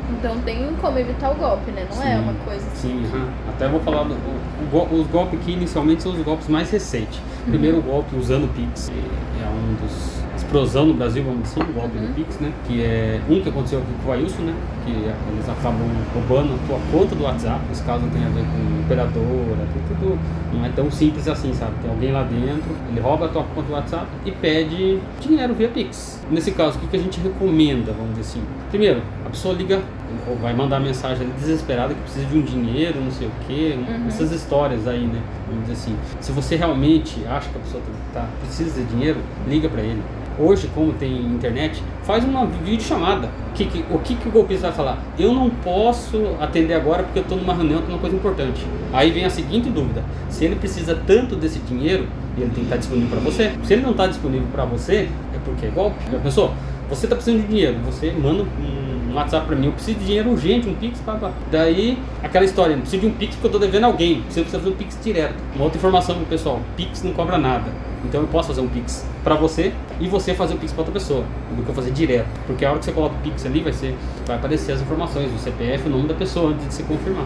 Então 0.09 0.39
tem 0.39 0.65
como 0.81 0.97
evitar 0.97 1.31
o 1.31 1.35
golpe, 1.35 1.69
né? 1.71 1.85
Não 1.93 2.01
é 2.01 2.15
Sim. 2.15 2.21
uma 2.23 2.33
coisa 2.45 2.65
assim. 2.67 3.03
Sim, 3.03 3.05
aham. 3.13 3.27
até 3.49 3.67
vou 3.67 3.81
falar 3.81 4.03
do, 4.03 4.13
o- 4.13 4.77
o 4.77 5.01
os 5.01 5.07
golpes 5.07 5.37
que 5.43 5.51
inicialmente 5.51 6.01
são 6.01 6.13
os 6.13 6.21
golpes 6.21 6.47
mais 6.47 6.71
recentes. 6.71 7.17
Uhum. 7.19 7.51
Primeiro 7.51 7.79
o 7.79 7.81
golpe 7.81 8.15
usando 8.15 8.45
o 8.45 8.47
Pix, 8.47 8.89
é 8.89 9.43
é 9.43 9.49
um 9.49 9.73
dos 9.85 10.16
explosão 10.47 10.85
no 10.85 10.93
Brasil, 10.93 11.23
vamos 11.23 11.43
dizer 11.43 11.61
assim, 11.61 11.71
o 11.71 11.73
golpe 11.73 11.97
do 11.97 12.15
Pix, 12.15 12.39
né? 12.39 12.51
Que 12.65 12.81
é 12.81 13.21
um 13.29 13.41
que 13.41 13.49
aconteceu 13.49 13.79
aqui 13.79 13.87
com 14.03 14.09
o 14.09 14.13
Ailson, 14.13 14.41
né? 14.43 14.55
Que 14.85 14.91
eles 14.91 15.49
acabam 15.49 15.87
roubando 16.13 16.53
a 16.53 16.67
tua 16.67 16.79
conta 16.91 17.15
do 17.15 17.23
WhatsApp. 17.23 17.59
Esse 17.71 17.83
caso 17.83 18.05
tem 18.07 18.23
a 18.23 18.29
ver 18.29 18.43
com 18.43 18.85
operadora, 18.85 19.67
tem 19.73 19.83
tudo. 19.89 20.17
Não 20.53 20.65
é 20.65 20.69
tão 20.69 20.89
simples 20.89 21.27
assim, 21.27 21.53
sabe? 21.53 21.73
Tem 21.81 21.91
alguém 21.91 22.11
lá 22.11 22.23
dentro, 22.23 22.71
ele 22.89 22.99
rouba 22.99 23.25
a 23.25 23.29
tua 23.29 23.43
conta 23.43 23.67
do 23.67 23.73
WhatsApp 23.73 24.07
e 24.25 24.31
pede 24.31 24.99
dinheiro 25.19 25.53
via 25.53 25.67
Pix. 25.67 26.23
Nesse 26.31 26.51
caso, 26.51 26.77
o 26.77 26.81
que, 26.81 26.87
que 26.87 26.95
a 26.95 26.99
gente 26.99 27.19
recomenda, 27.19 27.91
vamos 27.91 28.15
dizer 28.15 28.21
assim? 28.21 28.41
Primeiro, 28.69 29.01
a 29.25 29.29
pessoa 29.29 29.53
liga 29.53 29.81
ou 30.29 30.35
vai 30.37 30.53
mandar 30.53 30.79
mensagem 30.79 31.25
ali 31.25 31.33
desesperada 31.37 31.93
que 31.93 31.99
precisa 32.01 32.25
de 32.25 32.37
um 32.37 32.41
dinheiro, 32.41 32.99
não 33.01 33.11
sei 33.11 33.27
o 33.27 33.31
quê, 33.45 33.77
essas 34.07 34.31
histórias 34.31 34.87
aí, 34.87 35.05
né? 35.05 35.21
Vamos 35.47 35.67
dizer 35.67 35.73
assim. 35.73 35.95
Se 36.21 36.31
você 36.31 36.55
realmente 36.55 37.21
acha 37.27 37.49
que 37.49 37.57
a 37.57 37.61
pessoa 37.61 37.83
tá, 38.13 38.25
precisa 38.41 38.81
de 38.81 38.87
dinheiro, 38.87 39.19
liga 39.47 39.67
para 39.67 39.81
ele. 39.81 40.01
Hoje, 40.39 40.69
como 40.73 40.93
tem 40.93 41.17
internet, 41.25 41.81
faz 42.03 42.23
uma 42.23 42.45
videochamada. 42.45 43.29
O 43.49 43.53
que, 43.53 43.65
que, 43.65 43.85
o 43.89 43.97
que, 43.99 44.15
que 44.15 44.27
o 44.27 44.31
golpista 44.31 44.67
vai 44.67 44.75
falar? 44.75 45.03
Eu 45.17 45.33
não 45.33 45.49
posso 45.49 46.35
atender 46.39 46.75
agora 46.75 47.03
porque 47.03 47.19
eu 47.19 47.23
estou 47.23 47.37
numa 47.37 47.53
reunião, 47.53 47.79
estou 47.79 47.91
numa 47.91 48.01
coisa 48.01 48.15
importante. 48.15 48.65
Aí 48.93 49.11
vem 49.11 49.25
a 49.25 49.29
seguinte 49.29 49.69
dúvida: 49.69 50.03
se 50.29 50.45
ele 50.45 50.55
precisa 50.55 50.95
tanto 51.07 51.35
desse 51.35 51.59
dinheiro, 51.59 52.07
ele 52.37 52.45
tem 52.47 52.55
que 52.55 52.61
estar 52.61 52.77
disponível 52.77 53.09
para 53.09 53.19
você. 53.19 53.51
Se 53.63 53.73
ele 53.73 53.81
não 53.81 53.91
está 53.91 54.05
disponível 54.05 54.47
para 54.51 54.65
você, 54.65 55.09
é 55.33 55.39
porque 55.43 55.65
é 55.65 55.69
golpe. 55.69 55.97
Já 56.11 56.19
pensou? 56.19 56.53
Você 56.89 57.05
está 57.05 57.15
precisando 57.15 57.41
de 57.41 57.47
dinheiro, 57.47 57.77
você 57.83 58.11
manda 58.11 58.43
um 58.43 58.76
WhatsApp 59.17 59.45
para 59.47 59.55
mim, 59.55 59.67
eu 59.67 59.71
preciso 59.71 59.99
de 59.99 60.05
dinheiro 60.05 60.29
urgente, 60.29 60.69
um 60.69 60.75
Pix, 60.75 60.99
pá, 61.01 61.13
pá. 61.13 61.31
Daí, 61.51 61.97
aquela 62.23 62.45
história, 62.45 62.73
eu 62.73 62.79
preciso 62.79 63.01
de 63.01 63.07
um 63.07 63.11
Pix 63.11 63.35
porque 63.35 63.47
eu 63.47 63.49
estou 63.49 63.61
devendo 63.61 63.85
alguém, 63.85 64.23
você 64.29 64.41
precisa 64.41 64.59
fazer 64.59 64.69
um 64.69 64.75
Pix 64.75 64.99
direto. 65.03 65.35
Uma 65.55 65.65
outra 65.65 65.77
informação 65.77 66.15
pro 66.15 66.25
pessoal, 66.25 66.61
Pix 66.75 67.03
não 67.03 67.13
cobra 67.13 67.37
nada. 67.37 67.65
Então 68.05 68.21
eu 68.21 68.27
posso 68.27 68.49
fazer 68.49 68.61
um 68.61 68.67
Pix 68.67 69.05
para 69.23 69.35
você 69.35 69.73
e 69.99 70.07
você 70.07 70.33
fazer 70.33 70.53
o 70.53 70.57
Pix 70.57 70.71
para 70.71 70.81
outra 70.81 70.93
pessoa, 70.93 71.23
do 71.55 71.63
que 71.63 71.69
eu 71.69 71.75
fazer 71.75 71.91
direto. 71.91 72.27
Porque 72.45 72.63
a 72.63 72.69
hora 72.69 72.79
que 72.79 72.85
você 72.85 72.91
coloca 72.91 73.15
o 73.15 73.19
Pix 73.19 73.45
ali, 73.45 73.61
vai, 73.61 73.73
ser, 73.73 73.95
vai 74.25 74.37
aparecer 74.37 74.73
as 74.73 74.81
informações, 74.81 75.33
o 75.33 75.37
CPF, 75.37 75.87
o 75.87 75.89
nome 75.89 76.07
da 76.07 76.13
pessoa, 76.13 76.51
antes 76.51 76.67
de 76.67 76.73
se 76.73 76.83
confirmar. 76.83 77.25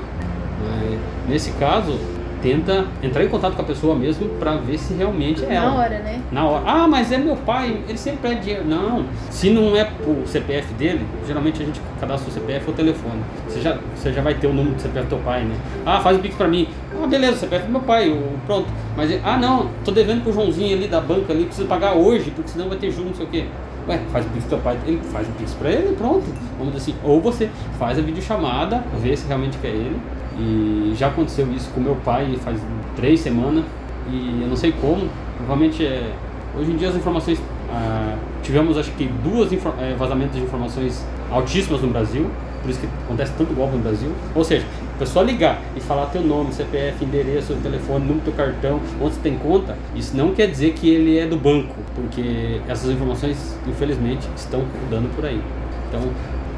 Mas, 0.64 1.00
nesse 1.28 1.52
caso, 1.54 2.00
tenta 2.42 2.86
entrar 3.04 3.24
em 3.24 3.28
contato 3.30 3.56
com 3.56 3.62
a 3.62 3.66
pessoa 3.66 3.96
mesmo 3.96 4.28
para 4.40 4.56
ver 4.56 4.78
se 4.78 4.94
realmente 4.94 5.44
é 5.46 5.54
ela. 5.56 5.72
Na 5.72 5.76
hora, 5.78 6.00
né? 6.00 6.22
Na 6.32 6.46
hora. 6.46 6.64
Ah, 6.66 6.88
mas 6.88 7.12
é 7.12 7.18
meu 7.18 7.36
pai, 7.36 7.82
ele 7.88 7.98
sempre 7.98 8.20
pede 8.30 8.42
dinheiro. 8.42 8.66
Não, 8.68 9.06
se 9.30 9.50
não 9.50 9.76
é 9.76 9.90
o 10.08 10.26
CPF 10.28 10.74
dele, 10.74 11.06
geralmente 11.28 11.62
a 11.62 11.66
gente 11.66 11.82
cadastra 12.00 12.30
o 12.30 12.34
CPF 12.34 12.66
ou 12.68 12.74
o 12.74 12.76
telefone. 12.78 13.22
Você 13.48 13.62
já, 13.62 13.78
você 13.96 14.12
já 14.14 14.22
vai 14.22 14.34
ter 14.34 14.48
o 14.48 14.54
número 14.54 14.76
do 14.76 14.82
CPF 14.82 15.06
do 15.06 15.10
teu 15.10 15.20
pai, 15.20 15.44
né? 15.44 15.56
Ah, 15.86 16.00
faz 16.02 16.18
o 16.18 16.20
Pix 16.20 16.36
pra 16.36 16.48
mim. 16.48 16.68
Ah, 17.02 17.08
beleza, 17.08 17.34
o 17.34 17.40
CPF 17.40 17.66
do 17.66 17.72
meu 17.72 17.82
pai, 17.82 18.10
o- 18.10 18.38
pronto. 18.46 18.68
Mas, 18.98 19.12
ah, 19.24 19.38
não, 19.38 19.70
tô 19.86 19.92
devendo 19.92 20.24
pro 20.24 20.34
Joãozinho 20.34 20.76
ali 20.76 20.88
da 20.88 21.00
banca 21.02 21.32
ali, 21.34 21.46
preciso 21.46 21.68
pagar 21.68 21.94
hoje, 21.94 22.32
porque 22.32 22.50
senão 22.52 22.68
vai 22.70 22.78
ter 22.78 22.92
juros, 22.92 23.12
não 23.12 23.16
sei 23.16 23.26
o 23.26 23.30
quê. 23.30 23.46
Ué, 23.88 24.00
faz 24.12 24.26
o 24.26 24.30
Pix 24.30 24.46
pro 24.46 24.58
teu 24.58 24.64
pai, 24.64 24.78
ele 24.86 25.00
faz 25.12 25.28
o 25.28 25.32
Pix 25.32 25.54
pra 25.56 25.70
ele, 25.72 25.96
pronto. 25.96 26.24
Vamos 26.58 26.74
dizer 26.74 26.92
assim. 26.92 27.00
Ou 27.04 27.20
você 27.20 27.50
faz 27.80 27.98
a 27.98 28.02
videochamada, 28.02 28.84
vê 29.02 29.16
se 29.18 29.28
realmente 29.28 29.58
quer 29.58 29.70
ele. 29.70 29.98
E 30.42 30.94
já 30.96 31.08
aconteceu 31.08 31.48
isso 31.54 31.70
com 31.72 31.80
meu 31.80 31.96
pai 31.98 32.36
faz 32.44 32.60
três 32.96 33.20
semanas. 33.20 33.64
E 34.10 34.40
eu 34.42 34.48
não 34.48 34.56
sei 34.56 34.72
como. 34.72 35.08
Provavelmente 35.38 35.86
é. 35.86 36.12
Hoje 36.58 36.72
em 36.72 36.76
dia 36.76 36.90
as 36.90 36.96
informações. 36.96 37.40
ah, 37.70 38.16
tivemos 38.42 38.78
acho 38.78 38.92
que 38.92 39.06
duas 39.24 39.52
eh, 39.54 39.96
vazamentos 39.98 40.36
de 40.36 40.42
informações 40.42 41.06
altíssimas 41.30 41.82
no 41.82 41.90
Brasil. 41.90 42.30
Por 42.62 42.70
isso 42.70 42.80
que 42.80 42.88
acontece 43.06 43.34
tanto 43.38 43.54
golpe 43.54 43.76
no 43.76 43.82
Brasil. 43.82 44.12
Ou 44.36 44.44
seja, 44.44 44.66
a 44.96 45.00
pessoa 45.00 45.26
ligar 45.26 45.60
e 45.76 45.80
falar 45.80 46.08
teu 46.08 46.22
nome, 46.22 46.54
CPF, 46.54 47.04
endereço, 47.04 47.56
telefone, 47.56 48.06
número 48.06 48.26
do 48.26 48.32
cartão, 48.34 48.80
onde 49.02 49.16
você 49.16 49.22
tem 49.22 49.36
conta, 49.36 49.76
isso 49.96 50.16
não 50.16 50.32
quer 50.32 50.48
dizer 50.48 50.74
que 50.74 50.88
ele 50.88 51.18
é 51.18 51.26
do 51.26 51.38
banco, 51.38 51.74
porque 51.96 52.62
essas 52.68 52.92
informações, 52.92 53.58
infelizmente, 53.68 54.30
estão 54.36 54.64
dando 54.92 55.10
por 55.16 55.26
aí. 55.26 55.42
Então, 55.90 56.02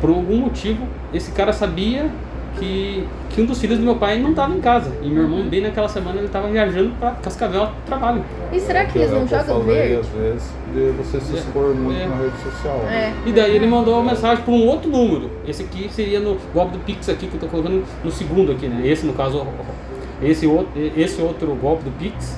por 0.01 0.09
algum 0.09 0.39
motivo, 0.39 0.85
esse 1.13 1.31
cara 1.31 1.53
sabia 1.53 2.11
que, 2.59 3.07
que 3.29 3.41
um 3.41 3.45
dos 3.45 3.59
filhos 3.59 3.77
do 3.77 3.83
meu 3.83 3.95
pai 3.95 4.19
não 4.19 4.29
estava 4.31 4.53
em 4.55 4.59
casa. 4.61 4.91
E 5.01 5.07
meu 5.09 5.23
irmão, 5.23 5.43
bem 5.43 5.61
naquela 5.61 5.87
semana, 5.87 6.17
ele 6.17 6.27
estava 6.27 6.47
viajando 6.47 6.91
para 6.99 7.11
Cascavel 7.11 7.69
trabalho. 7.85 8.23
E 8.51 8.59
será 8.59 8.85
que 8.85 8.97
eles 8.99 9.11
é 9.11 9.15
não 9.15 9.27
jogam 9.27 9.61
falei, 9.61 9.75
verde? 9.75 9.95
às 9.95 10.07
vezes, 10.07 10.49
de 10.73 10.91
você 10.91 11.19
se 11.19 11.35
É. 11.35 11.39
expor 11.39 11.73
muito 11.75 11.99
É. 11.99 12.07
na 12.07 12.15
rede 12.15 12.37
social. 12.43 12.77
né? 12.85 13.13
É. 13.25 13.29
E 13.29 13.31
daí 13.33 13.55
ele 13.55 13.67
mandou 13.67 13.95
uma 13.99 14.11
mensagem 14.11 14.43
para 14.43 14.53
um 14.53 14.67
outro 14.67 14.89
número. 14.89 15.29
Esse 15.47 15.63
aqui 15.63 15.89
seria 15.91 16.19
no 16.19 16.37
golpe 16.53 16.73
do 16.73 16.79
Pix 16.79 17.09
aqui 17.09 17.27
que 17.27 17.35
eu 17.35 17.39
tô 17.39 17.47
colocando 17.47 17.83
no 18.03 18.11
segundo 18.11 18.51
aqui, 18.51 18.67
né? 18.67 18.87
Esse 18.87 19.05
no 19.05 19.13
caso, 19.13 19.45
esse 20.21 20.45
outro, 20.47 20.69
esse 20.95 21.21
outro 21.21 21.47
golpe 21.55 21.83
do 21.83 21.91
Pix 21.97 22.37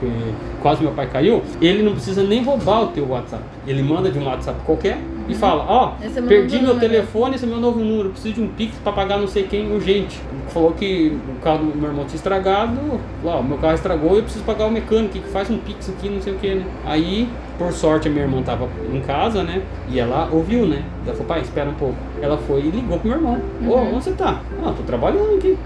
que- 0.00 0.34
quase 0.62 0.82
meu 0.82 0.92
pai 0.92 1.06
caiu, 1.06 1.42
ele 1.60 1.82
não 1.82 1.92
precisa 1.92 2.22
nem 2.22 2.42
roubar 2.42 2.82
o 2.84 2.86
teu 2.88 3.08
WhatsApp. 3.08 3.42
Ele 3.66 3.82
manda 3.82 4.10
de 4.10 4.18
um 4.18 4.26
WhatsApp 4.26 4.58
qualquer 4.64 4.98
e 5.28 5.34
fala, 5.34 5.64
ó, 5.68 5.92
Esse 6.04 6.18
é 6.18 6.20
meu 6.20 6.28
perdi 6.28 6.56
meu 6.58 6.68
número." 6.74 6.80
telefone, 6.80 7.34
esse 7.36 7.44
é 7.44 7.48
meu 7.48 7.58
novo 7.60 7.80
número, 7.80 8.10
preciso 8.10 8.34
de 8.34 8.42
um 8.42 8.48
Pix 8.48 8.76
para 8.78 8.92
pagar 8.92 9.18
não 9.18 9.28
sei 9.28 9.44
quem 9.44 9.72
urgente. 9.72 10.20
Falou 10.48 10.72
que 10.72 11.16
o 11.28 11.40
carro 11.40 11.58
do 11.58 11.76
meu 11.78 11.88
irmão 11.90 12.04
tinha 12.04 12.16
estragado, 12.16 12.72
o 13.22 13.42
meu 13.42 13.58
carro 13.58 13.74
estragou 13.74 14.14
e 14.14 14.18
eu 14.18 14.22
preciso 14.24 14.44
pagar 14.44 14.66
o 14.66 14.70
mecânico, 14.70 15.12
que 15.14 15.20
faz 15.28 15.48
um 15.50 15.58
Pix 15.58 15.88
aqui, 15.88 16.08
não 16.08 16.20
sei 16.20 16.32
o 16.32 16.36
que, 16.36 16.54
né? 16.54 16.64
Aí, 16.84 17.28
por 17.58 17.72
sorte, 17.72 18.08
a 18.08 18.10
minha 18.10 18.24
irmã 18.24 18.42
tava 18.42 18.68
em 18.92 19.00
casa, 19.00 19.42
né? 19.44 19.62
E 19.88 20.00
ela 20.00 20.28
ouviu, 20.32 20.66
né? 20.66 20.82
Ela 21.06 21.14
falou, 21.14 21.28
pai, 21.28 21.40
espera 21.42 21.70
um 21.70 21.74
pouco. 21.74 21.94
Ela 22.20 22.36
foi 22.36 22.60
e 22.60 22.70
ligou 22.70 22.98
pro 22.98 23.08
meu 23.08 23.18
irmão. 23.18 23.38
Ô, 23.66 23.74
Uhum. 23.74 23.94
onde 23.94 24.04
você 24.04 24.12
tá? 24.12 24.40
Ah, 24.64 24.72
tô 24.76 24.82
trabalhando 24.82 25.36
aqui. 25.36 25.56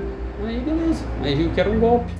Aí, 0.46 0.60
beleza. 0.60 1.02
Aí 1.22 1.34
viu 1.34 1.48
que 1.50 1.60
era 1.60 1.70
um 1.70 1.78
golpe. 1.80 2.12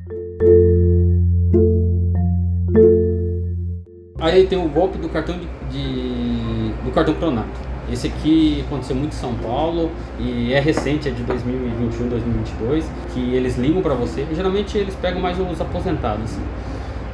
Aí 4.24 4.46
tem 4.46 4.58
o 4.58 4.68
golpe 4.68 4.98
do 4.98 5.08
cartão 5.08 5.36
de, 5.36 5.46
de- 5.70 6.72
do 6.84 6.90
cartão 6.92 7.14
Pronato. 7.14 7.48
Esse 7.92 8.06
aqui 8.06 8.64
aconteceu 8.66 8.96
muito 8.96 9.12
em 9.12 9.16
São 9.16 9.34
Paulo 9.34 9.90
e 10.18 10.52
é 10.54 10.60
recente, 10.60 11.08
é 11.08 11.10
de 11.12 11.22
2021, 11.22 12.08
2022, 12.08 12.84
que 13.12 13.34
eles 13.34 13.58
ligam 13.58 13.82
pra 13.82 13.92
você. 13.94 14.26
Geralmente 14.34 14.78
eles 14.78 14.94
pegam 14.94 15.20
mais 15.20 15.38
os 15.38 15.60
aposentados, 15.60 16.24
assim. 16.24 16.40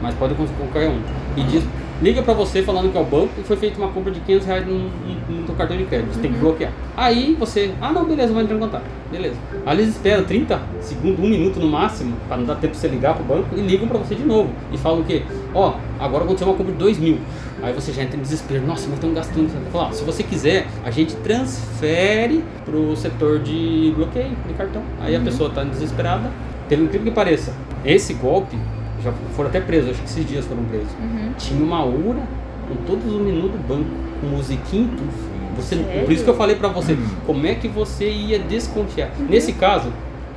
mas 0.01 0.15
pode 0.15 0.35
acontecer 0.35 0.55
com 0.57 0.67
qualquer 0.69 0.89
um. 0.89 1.01
E 1.37 1.43
diz, 1.43 1.65
liga 2.03 2.23
pra 2.23 2.33
você 2.33 2.63
falando 2.63 2.91
que 2.91 2.97
é 2.97 3.01
o 3.01 3.05
banco 3.05 3.31
e 3.39 3.43
foi 3.43 3.57
feita 3.57 3.79
uma 3.79 3.89
compra 3.89 4.11
de 4.11 4.21
500 4.21 4.47
reais 4.47 4.67
no, 4.67 4.79
no, 4.79 5.41
no 5.41 5.47
teu 5.47 5.55
cartão 5.55 5.77
de 5.77 5.85
crédito. 5.85 6.15
Você 6.15 6.21
tem 6.21 6.33
que 6.33 6.39
bloquear. 6.39 6.73
Aí 6.97 7.37
você, 7.39 7.73
ah 7.81 7.93
não, 7.93 8.05
beleza, 8.05 8.33
vai 8.33 8.43
entrar 8.43 8.57
em 8.57 8.61
contato. 8.61 8.85
Beleza. 9.11 9.37
Aí 9.67 9.77
eles 9.77 9.89
esperam 9.91 10.25
30 10.25 10.61
segundos, 10.81 11.19
um 11.19 11.29
minuto 11.29 11.61
no 11.61 11.69
máximo, 11.69 12.17
para 12.27 12.39
não 12.39 12.45
dar 12.45 12.55
tempo 12.57 12.73
pra 12.73 12.81
você 12.81 12.89
ligar 12.89 13.15
pro 13.15 13.25
banco 13.25 13.49
e 13.57 13.61
ligam 13.61 13.87
pra 13.87 13.99
você 13.99 14.15
de 14.15 14.25
novo. 14.25 14.51
E 14.73 14.79
falam 14.79 15.01
o 15.01 15.05
quê? 15.05 15.23
Ó, 15.55 15.75
agora 15.99 16.25
aconteceu 16.25 16.49
uma 16.49 16.57
compra 16.57 16.73
de 16.73 16.79
2 16.79 16.99
mil. 16.99 17.19
Aí 17.63 17.73
você 17.75 17.93
já 17.93 18.03
entra 18.03 18.17
em 18.17 18.23
desespero. 18.23 18.67
Nossa, 18.67 18.87
mas 18.87 18.95
estão 18.95 19.13
gastando. 19.13 19.51
Fala, 19.71 19.89
ó, 19.89 19.93
se 19.93 20.03
você 20.03 20.23
quiser, 20.23 20.67
a 20.85 20.91
gente 20.91 21.15
transfere 21.17 22.43
pro 22.65 22.97
setor 22.97 23.41
de 23.41 23.93
bloqueio 23.95 24.37
de 24.47 24.55
cartão. 24.55 24.83
Aí 25.01 25.15
a 25.15 25.21
pessoa 25.21 25.51
tá 25.51 25.63
desesperada. 25.63 26.31
Pelo 26.69 26.85
incrível 26.85 27.09
que 27.09 27.13
pareça, 27.13 27.53
esse 27.85 28.15
golpe 28.15 28.57
já 29.03 29.13
foram 29.35 29.49
até 29.49 29.61
presos, 29.61 29.91
acho 29.91 30.01
que 30.01 30.09
esses 30.09 30.27
dias 30.27 30.47
foram 30.47 30.65
presos. 30.65 30.91
Uhum. 31.01 31.33
Tinha 31.39 31.65
uma 31.65 31.85
URA 31.85 32.23
com 32.69 32.77
todos 32.87 33.13
os 33.13 33.21
menus 33.21 33.51
do 33.51 33.59
banco, 33.67 33.91
com 34.21 34.27
musiquinha 34.29 34.85
e 34.85 34.97
tudo. 34.97 35.31
Você, 35.57 35.77
Sério? 35.77 36.05
por 36.05 36.13
isso 36.13 36.25
que 36.25 36.31
eu 36.31 36.37
falei 36.37 36.57
pra 36.57 36.69
você, 36.69 36.97
como 37.27 37.47
é 37.47 37.55
que 37.55 37.69
você 37.69 38.09
ia 38.09 38.39
desconfiar? 38.39 39.11
Nesse 39.19 39.53
caso, 39.53 39.93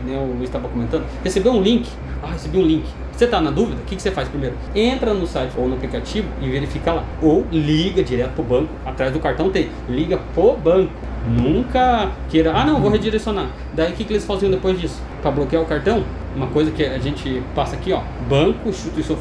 né, 0.05 0.17
o 0.17 0.35
Luiz 0.35 0.43
estava 0.43 0.67
comentando, 0.67 1.05
recebeu 1.23 1.53
um 1.53 1.61
link. 1.61 1.87
Ah, 2.21 2.31
recebi 2.31 2.57
um 2.57 2.65
link. 2.65 2.85
Você 3.11 3.27
tá 3.27 3.39
na 3.39 3.51
dúvida? 3.51 3.79
O 3.81 3.85
que, 3.85 3.95
que 3.95 4.01
você 4.01 4.09
faz 4.09 4.27
primeiro? 4.27 4.55
Entra 4.73 5.13
no 5.13 5.27
site 5.27 5.53
ou 5.55 5.67
no 5.67 5.75
aplicativo 5.75 6.27
e 6.41 6.49
verifica 6.49 6.93
lá. 6.93 7.03
Ou 7.21 7.45
liga 7.51 8.03
direto 8.03 8.31
pro 8.31 8.43
banco. 8.43 8.69
Atrás 8.85 9.13
do 9.13 9.19
cartão 9.19 9.49
tem. 9.49 9.69
Liga 9.87 10.17
pro 10.33 10.57
banco. 10.57 10.91
Nunca 11.27 12.11
queira. 12.29 12.53
Ah, 12.53 12.65
não, 12.65 12.81
vou 12.81 12.89
redirecionar. 12.89 13.47
Daí 13.73 13.91
o 13.93 13.95
que, 13.95 14.03
que 14.03 14.13
eles 14.13 14.25
faziam 14.25 14.49
depois 14.49 14.79
disso? 14.79 14.99
Para 15.21 15.31
bloquear 15.31 15.61
o 15.61 15.65
cartão, 15.65 16.03
uma 16.35 16.47
coisa 16.47 16.71
que 16.71 16.83
a 16.83 16.97
gente 16.99 17.41
passa 17.53 17.75
aqui, 17.75 17.93
ó. 17.93 18.01
Banco, 18.27 18.69
instituição 18.69 19.15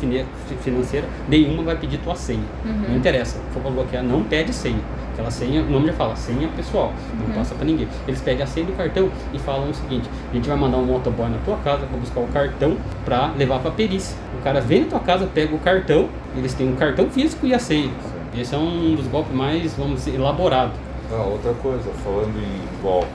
financeira, 0.60 1.06
nenhuma 1.28 1.62
vai 1.62 1.76
pedir 1.76 1.98
tua 1.98 2.14
senha. 2.14 2.44
Não 2.64 2.96
interessa. 2.96 3.38
Se 3.52 3.60
for 3.60 3.70
bloquear, 3.70 4.02
não 4.02 4.22
pede 4.22 4.52
senha. 4.52 4.80
Aquela 5.12 5.30
senha, 5.30 5.62
o 5.62 5.70
nome 5.70 5.88
já 5.88 5.92
fala, 5.92 6.16
senha 6.16 6.48
pessoal. 6.48 6.90
Não 7.20 7.34
passa 7.34 7.54
pra 7.54 7.66
ninguém. 7.66 7.86
Eles 8.08 8.20
pedem 8.22 8.42
a 8.42 8.46
senha 8.46 8.64
do 8.64 8.72
cartão 8.72 9.10
e 9.34 9.38
falam 9.38 9.68
o 9.68 9.74
seguinte: 9.74 10.08
a 10.30 10.34
gente 10.34 10.48
vai 10.48 10.56
mandar 10.56 10.78
um 10.78 10.86
motoboy 10.86 11.28
na 11.28 11.36
tua 11.44 11.56
casa 11.58 11.86
pra 11.86 11.98
buscar 11.98 12.20
o 12.20 12.28
cartão 12.28 12.76
pra 13.04 13.30
levar 13.36 13.58
pra 13.58 13.70
perícia. 13.70 14.16
O 14.38 14.42
cara 14.42 14.60
vem 14.60 14.80
na 14.80 14.86
tua 14.86 15.00
casa, 15.00 15.26
pega 15.26 15.54
o 15.54 15.58
cartão, 15.58 16.08
eles 16.34 16.54
têm 16.54 16.66
um 16.66 16.76
cartão 16.76 17.10
físico 17.10 17.46
e 17.46 17.52
a 17.52 17.58
senha. 17.58 17.90
Esse 18.36 18.54
é 18.54 18.58
um 18.58 18.94
dos 18.94 19.06
golpes 19.06 19.34
mais, 19.34 19.74
vamos 19.74 19.96
dizer, 19.96 20.14
elaborados. 20.14 20.74
Ah, 21.12 21.24
outra 21.24 21.52
coisa, 21.52 21.90
falando 22.02 22.34
em 22.38 22.82
golpe, 22.82 23.06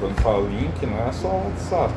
quando 0.00 0.14
fala 0.22 0.40
link, 0.48 0.86
não 0.86 1.06
é 1.08 1.12
só 1.12 1.28
WhatsApp, 1.28 1.92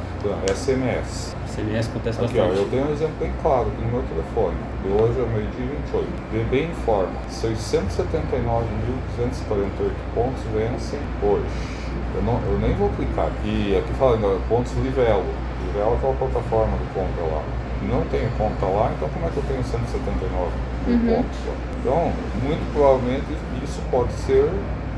é 0.47 0.53
SMS. 0.53 1.35
CMS 1.55 1.89
acontece 1.89 2.23
Aqui, 2.23 2.39
ó, 2.39 2.43
bastante. 2.47 2.61
eu 2.61 2.69
tenho 2.69 2.87
um 2.87 2.91
exemplo 2.93 3.15
bem 3.19 3.33
claro 3.41 3.67
aqui 3.67 3.81
no 3.81 3.87
meu 3.91 4.03
telefone. 4.03 4.55
De 4.83 4.89
hoje 4.89 5.19
é 5.19 5.25
meio-dia 5.25 5.65
28. 5.91 6.07
VB 6.31 6.63
informa: 6.65 7.09
679.248 7.31 9.91
pontos 10.13 10.43
vencem 10.53 10.99
hoje. 11.23 11.45
Eu, 12.15 12.21
não, 12.23 12.39
eu 12.51 12.59
nem 12.59 12.73
vou 12.75 12.89
clicar. 12.89 13.29
E 13.43 13.75
aqui 13.77 13.91
fala 13.97 14.15
ainda, 14.15 14.27
pontos 14.47 14.71
Livelo. 14.73 15.25
Livelo 15.67 15.93
é 15.93 15.95
aquela 15.97 16.13
plataforma 16.13 16.77
do 16.77 16.85
compra 16.93 17.23
lá. 17.25 17.41
não 17.89 18.01
tenho 18.09 18.29
conta 18.37 18.65
lá, 18.65 18.91
então 18.95 19.09
como 19.09 19.25
é 19.25 19.29
que 19.29 19.37
eu 19.37 19.43
tenho 19.47 19.63
179 19.63 20.51
mil 20.87 20.97
Uhum. 20.97 21.07
pontos? 21.23 21.39
Então, 21.81 22.11
muito 22.43 22.63
provavelmente 22.73 23.25
isso 23.63 23.81
pode 23.91 24.11
ser 24.13 24.49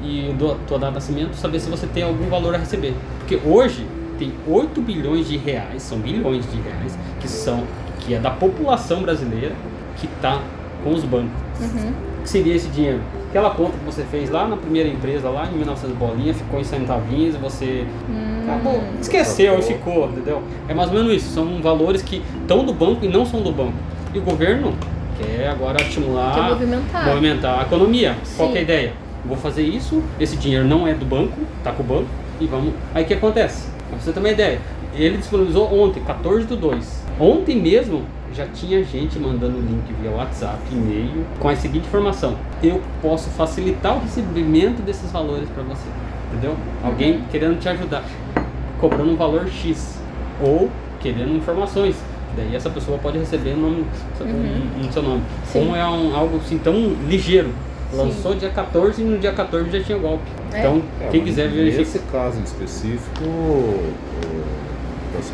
e 0.02 0.32
do, 0.32 0.54
tua 0.66 0.78
data 0.78 0.92
de 0.92 0.94
nascimento 0.96 1.34
saber 1.34 1.60
se 1.60 1.70
você 1.70 1.86
tem 1.86 2.02
algum 2.02 2.28
valor 2.28 2.54
a 2.54 2.58
receber. 2.58 2.94
Porque 3.18 3.38
hoje 3.44 3.86
tem 4.18 4.32
8 4.48 4.80
bilhões 4.80 5.28
de 5.28 5.36
reais, 5.36 5.82
são 5.82 5.98
bilhões 5.98 6.44
de 6.50 6.60
reais, 6.60 6.98
que 7.20 7.28
são 7.28 7.64
que 8.00 8.14
é 8.14 8.18
da 8.18 8.30
população 8.30 9.02
brasileira 9.02 9.54
que 9.96 10.06
está 10.06 10.40
com 10.82 10.90
os 10.90 11.04
bancos. 11.04 11.30
Uhum. 11.60 11.92
O 12.18 12.22
que 12.22 12.28
seria 12.28 12.54
esse 12.54 12.68
dinheiro? 12.68 13.00
Aquela 13.30 13.50
conta 13.50 13.72
que 13.78 13.84
você 13.84 14.02
fez 14.02 14.28
lá 14.28 14.46
na 14.46 14.56
primeira 14.56 14.88
empresa, 14.88 15.30
lá 15.30 15.46
em 15.46 15.56
1900 15.56 15.96
bolinha, 15.96 16.34
ficou 16.34 16.60
em 16.60 16.64
centavinhos, 16.64 17.34
você 17.36 17.86
acabou, 18.44 18.82
esqueceu 19.00 19.44
e 19.54 19.56
Acabou. 19.56 19.66
ficou, 19.68 20.08
entendeu? 20.10 20.42
É 20.68 20.74
mais 20.74 20.90
ou 20.90 20.96
menos 20.96 21.12
isso, 21.14 21.32
são 21.32 21.62
valores 21.62 22.02
que 22.02 22.22
estão 22.42 22.64
do 22.64 22.72
banco 22.74 23.04
e 23.04 23.08
não 23.08 23.24
são 23.24 23.40
do 23.40 23.50
banco. 23.52 23.74
E 24.12 24.18
o 24.18 24.22
governo 24.22 24.74
quer 25.18 25.48
agora 25.48 25.80
estimular, 25.80 26.34
Quer 26.34 26.42
movimentar. 26.50 27.06
movimentar 27.06 27.58
a 27.60 27.62
economia. 27.62 28.16
Qual 28.36 28.48
que 28.50 28.58
é 28.58 28.60
a 28.60 28.60
Sim. 28.60 28.64
ideia? 28.64 28.92
Vou 29.24 29.36
fazer 29.36 29.62
isso, 29.62 30.02
esse 30.18 30.36
dinheiro 30.36 30.64
não 30.66 30.86
é 30.86 30.94
do 30.94 31.04
banco, 31.04 31.38
tá 31.62 31.70
com 31.72 31.82
o 31.82 31.86
banco, 31.86 32.08
e 32.40 32.46
vamos. 32.46 32.74
Aí 32.94 33.04
o 33.04 33.06
que 33.06 33.14
acontece? 33.14 33.68
Pra 33.88 33.98
você 33.98 34.12
ter 34.12 34.18
uma 34.18 34.30
ideia, 34.30 34.60
ele 34.94 35.16
disponibilizou 35.18 35.72
ontem, 35.72 36.00
14 36.00 36.46
do 36.46 36.56
2. 36.56 37.02
Ontem 37.20 37.60
mesmo 37.60 38.02
já 38.34 38.46
tinha 38.46 38.82
gente 38.82 39.18
mandando 39.18 39.58
link 39.60 39.84
via 40.00 40.10
WhatsApp, 40.10 40.58
e-mail, 40.72 41.24
com 41.38 41.48
a 41.48 41.54
seguinte 41.54 41.86
informação: 41.86 42.36
eu 42.62 42.80
posso 43.00 43.30
facilitar 43.30 43.96
o 43.96 44.00
recebimento 44.00 44.82
desses 44.82 45.10
valores 45.12 45.48
para 45.50 45.62
você. 45.62 45.86
Entendeu? 46.32 46.56
Alguém 46.82 47.16
Uhum. 47.16 47.22
querendo 47.30 47.60
te 47.60 47.68
ajudar, 47.68 48.02
cobrando 48.80 49.12
um 49.12 49.16
valor 49.16 49.46
X, 49.48 49.98
ou 50.42 50.68
querendo 51.00 51.36
informações. 51.36 51.94
Daí 52.34 52.56
essa 52.56 52.70
pessoa 52.70 52.96
pode 52.98 53.18
receber 53.18 53.50
no, 53.54 53.68
nome, 53.70 53.84
Uhum. 54.20 54.84
no 54.86 54.92
seu 54.92 55.02
nome. 55.02 55.22
Sim. 55.44 55.60
Como 55.60 55.76
é 55.76 55.84
um, 55.86 56.16
algo 56.16 56.38
assim 56.38 56.56
tão 56.58 56.74
ligeiro. 57.06 57.50
Sim. 57.92 57.98
Lançou 57.98 58.34
dia 58.34 58.50
14 58.50 59.02
e 59.02 59.04
no 59.04 59.18
dia 59.18 59.32
14 59.32 59.70
já 59.70 59.84
tinha 59.84 59.98
golpe. 59.98 60.24
É. 60.52 60.58
Então, 60.60 60.82
É, 61.00 61.08
quem 61.08 61.22
quiser 61.22 61.48
verificar. 61.48 61.78
Nesse 61.78 61.98
caso 62.10 62.38
em 62.40 62.42
específico, 62.42 63.24
os, 65.18 65.32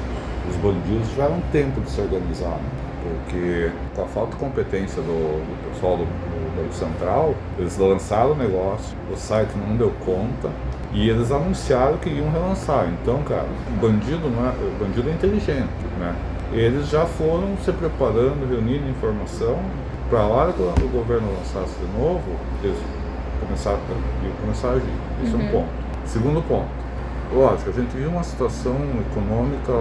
os 0.51 0.57
bandidos 0.57 1.09
tiveram 1.09 1.41
tempo 1.53 1.81
de 1.81 1.91
se 1.91 2.01
organizar, 2.01 2.51
né? 2.51 2.89
porque 3.05 3.71
com 3.95 4.03
a 4.03 4.07
falta 4.07 4.33
de 4.33 4.37
competência 4.37 5.01
do, 5.01 5.09
do 5.09 5.73
pessoal 5.73 5.97
do, 5.97 6.05
do 6.05 6.63
Banco 6.63 6.75
Central, 6.75 7.35
eles 7.59 7.77
lançaram 7.79 8.33
o 8.33 8.37
negócio, 8.37 8.97
o 9.13 9.17
site 9.17 9.51
não 9.57 9.77
deu 9.77 9.93
conta 10.05 10.51
e 10.93 11.09
eles 11.09 11.31
anunciaram 11.31 11.97
que 11.99 12.09
iam 12.09 12.31
relançar. 12.31 12.89
Então, 13.01 13.23
cara, 13.23 13.47
o 13.69 13.81
bandido, 13.81 14.29
não 14.29 14.47
é, 14.47 14.51
o 14.51 14.85
bandido 14.85 15.09
é 15.09 15.13
inteligente, 15.13 15.69
né? 15.99 16.15
Eles 16.53 16.89
já 16.89 17.05
foram 17.05 17.57
se 17.63 17.71
preparando, 17.73 18.49
reunindo 18.49 18.89
informação 18.89 19.59
para 20.09 20.21
a 20.21 20.27
hora 20.27 20.53
que 20.53 20.63
o 20.63 20.89
governo 20.89 21.29
lançasse 21.33 21.75
de 21.79 21.99
novo, 21.99 22.23
eles 22.63 22.79
começaram, 23.41 23.79
iam 24.25 24.33
começar 24.41 24.69
a 24.69 24.73
agir. 24.73 24.85
Isso 25.23 25.37
é 25.37 25.39
um 25.39 25.49
ponto. 25.49 25.69
Segundo 26.07 26.43
ponto, 26.49 26.69
lógico, 27.33 27.71
a 27.71 27.73
gente 27.73 27.91
vive 27.91 28.07
uma 28.07 28.23
situação 28.23 28.77
econômica 29.11 29.73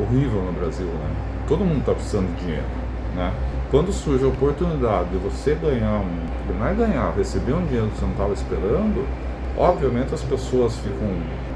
horrível 0.00 0.42
no 0.42 0.52
Brasil, 0.52 0.86
né? 0.86 1.10
Todo 1.48 1.64
mundo 1.64 1.80
está 1.80 1.92
precisando 1.92 2.34
de 2.36 2.44
dinheiro, 2.44 2.66
né? 3.16 3.32
Quando 3.70 3.90
surge 3.92 4.24
a 4.24 4.28
oportunidade 4.28 5.08
de 5.08 5.16
você 5.16 5.54
ganhar 5.54 6.00
um, 6.00 6.58
não 6.58 6.66
é 6.66 6.74
ganhar, 6.74 7.14
receber 7.16 7.54
um 7.54 7.64
dinheiro 7.64 7.88
que 7.88 7.98
você 7.98 8.04
não 8.04 8.12
estava 8.12 8.32
esperando, 8.34 9.06
obviamente 9.56 10.14
as 10.14 10.22
pessoas 10.22 10.76
ficam 10.76 11.08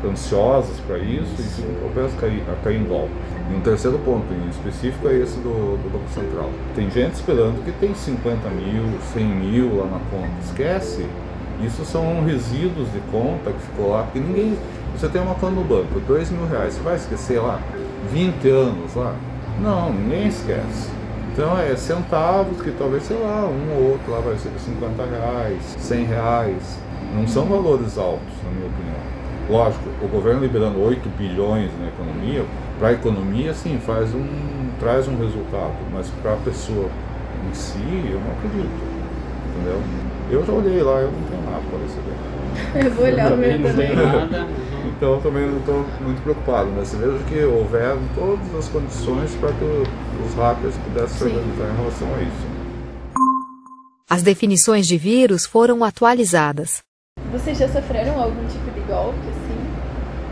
ansiosas 0.04 0.78
para 0.87 0.98
isso 0.98 1.32
e 1.38 1.42
ficam 1.42 1.74
propensas 1.74 2.14
a 2.14 2.20
cair, 2.20 2.42
a 2.50 2.64
cair 2.64 2.80
em 2.80 2.85
golpe. 2.85 3.12
E 3.50 3.54
um 3.54 3.61
terceiro 3.61 3.98
ponto 4.00 4.26
em 4.32 4.48
específico 4.48 5.09
é 5.09 5.16
esse 5.16 5.38
do, 5.38 5.76
do 5.82 5.90
Banco 5.90 6.09
Central. 6.11 6.50
Tem 6.74 6.90
gente 6.90 7.14
esperando 7.14 7.64
que 7.64 7.72
tem 7.72 7.94
50 7.94 8.48
mil, 8.50 8.85
100 9.12 9.24
mil 9.24 9.76
lá 9.78 9.85
na 9.85 10.00
conta. 10.11 10.32
Esquece. 10.44 11.06
Isso 11.62 11.85
são 11.85 12.22
resíduos 12.24 12.92
de 12.92 13.00
conta 13.11 13.50
que 13.50 13.61
ficou 13.61 13.90
lá, 13.90 14.02
porque 14.02 14.18
ninguém. 14.18 14.59
Você 14.94 15.09
tem 15.09 15.20
uma 15.20 15.35
conta 15.35 15.54
no 15.54 15.64
banco, 15.64 16.00
2 16.00 16.30
mil 16.30 16.46
reais, 16.46 16.74
você 16.74 16.80
vai 16.80 16.96
esquecer 16.96 17.38
lá 17.38 17.61
20 18.11 18.48
anos 18.48 18.94
lá? 18.94 19.14
Não, 19.61 19.92
ninguém 19.92 20.28
esquece. 20.28 20.90
Então 21.32 21.59
é 21.59 21.76
centavos 21.76 22.62
que 22.62 22.70
talvez, 22.70 23.02
sei 23.02 23.18
lá, 23.18 23.44
um 23.44 23.76
ou 23.76 23.90
outro 23.92 24.11
lá 24.11 24.20
vai 24.20 24.32
receber 24.32 24.59
50 24.59 25.04
reais, 25.04 25.76
100 25.78 26.04
reais. 26.04 26.78
Não 27.14 27.27
são 27.27 27.47
valores 27.47 27.97
altos, 27.99 28.35
na 28.45 28.51
minha 28.51 28.66
opinião. 28.66 28.97
Lógico, 29.49 29.88
o 30.03 30.09
governo 30.09 30.40
liberando 30.40 30.81
8 30.81 31.09
bilhões 31.16 31.71
na 31.81 31.88
economia, 31.88 32.45
para 32.79 32.88
a 32.88 32.92
economia, 32.92 33.55
sim, 33.55 33.79
faz 33.79 34.12
um, 34.14 34.27
traz 34.81 35.07
um 35.07 35.16
resultado, 35.16 35.75
mas 35.92 36.09
para 36.23 36.33
a 36.33 36.37
pessoa 36.37 36.88
em 37.49 37.55
si, 37.55 37.79
eu 38.11 38.21
não 38.21 38.33
acredito. 38.33 38.97
Entendeu? 39.55 39.81
Eu 40.31 40.45
já 40.45 40.53
olhei 40.53 40.83
lá, 40.83 41.01
eu 41.01 41.12
não 41.12 41.23
tenho 41.29 41.42
nada 41.45 41.62
para 41.71 41.79
receber. 41.79 42.37
Eu 42.87 42.90
vou 42.92 43.05
olhar 43.05 43.27
o 43.27 43.31
também 43.31 43.59
meu 43.59 43.71
também. 43.71 43.95
nada. 43.95 44.47
Então 44.87 45.12
eu 45.14 45.21
também 45.21 45.47
não 45.47 45.59
estou 45.59 45.85
muito 46.01 46.23
preocupado, 46.23 46.71
mas 46.75 46.92
eu 46.95 47.01
vejo 47.01 47.25
que 47.25 47.45
houveram 47.45 48.01
todas 48.14 48.55
as 48.55 48.69
condições 48.69 49.35
para 49.35 49.53
que 49.53 49.64
os 50.25 50.35
hackers 50.35 50.75
pudessem 50.79 51.19
se 51.19 51.25
organizar 51.25 51.71
em 51.71 51.77
relação 51.77 52.09
a 52.14 52.23
isso. 52.23 52.57
As 54.09 54.23
definições 54.23 54.87
de 54.87 54.97
vírus 54.97 55.45
foram 55.45 55.85
atualizadas. 55.85 56.86
Vocês 57.37 57.59
já 57.59 57.68
sofreram 57.68 58.20
algum 58.20 58.46
tipo 58.46 58.70
de 58.70 58.81
golpe, 58.81 59.18
assim? 59.29 59.59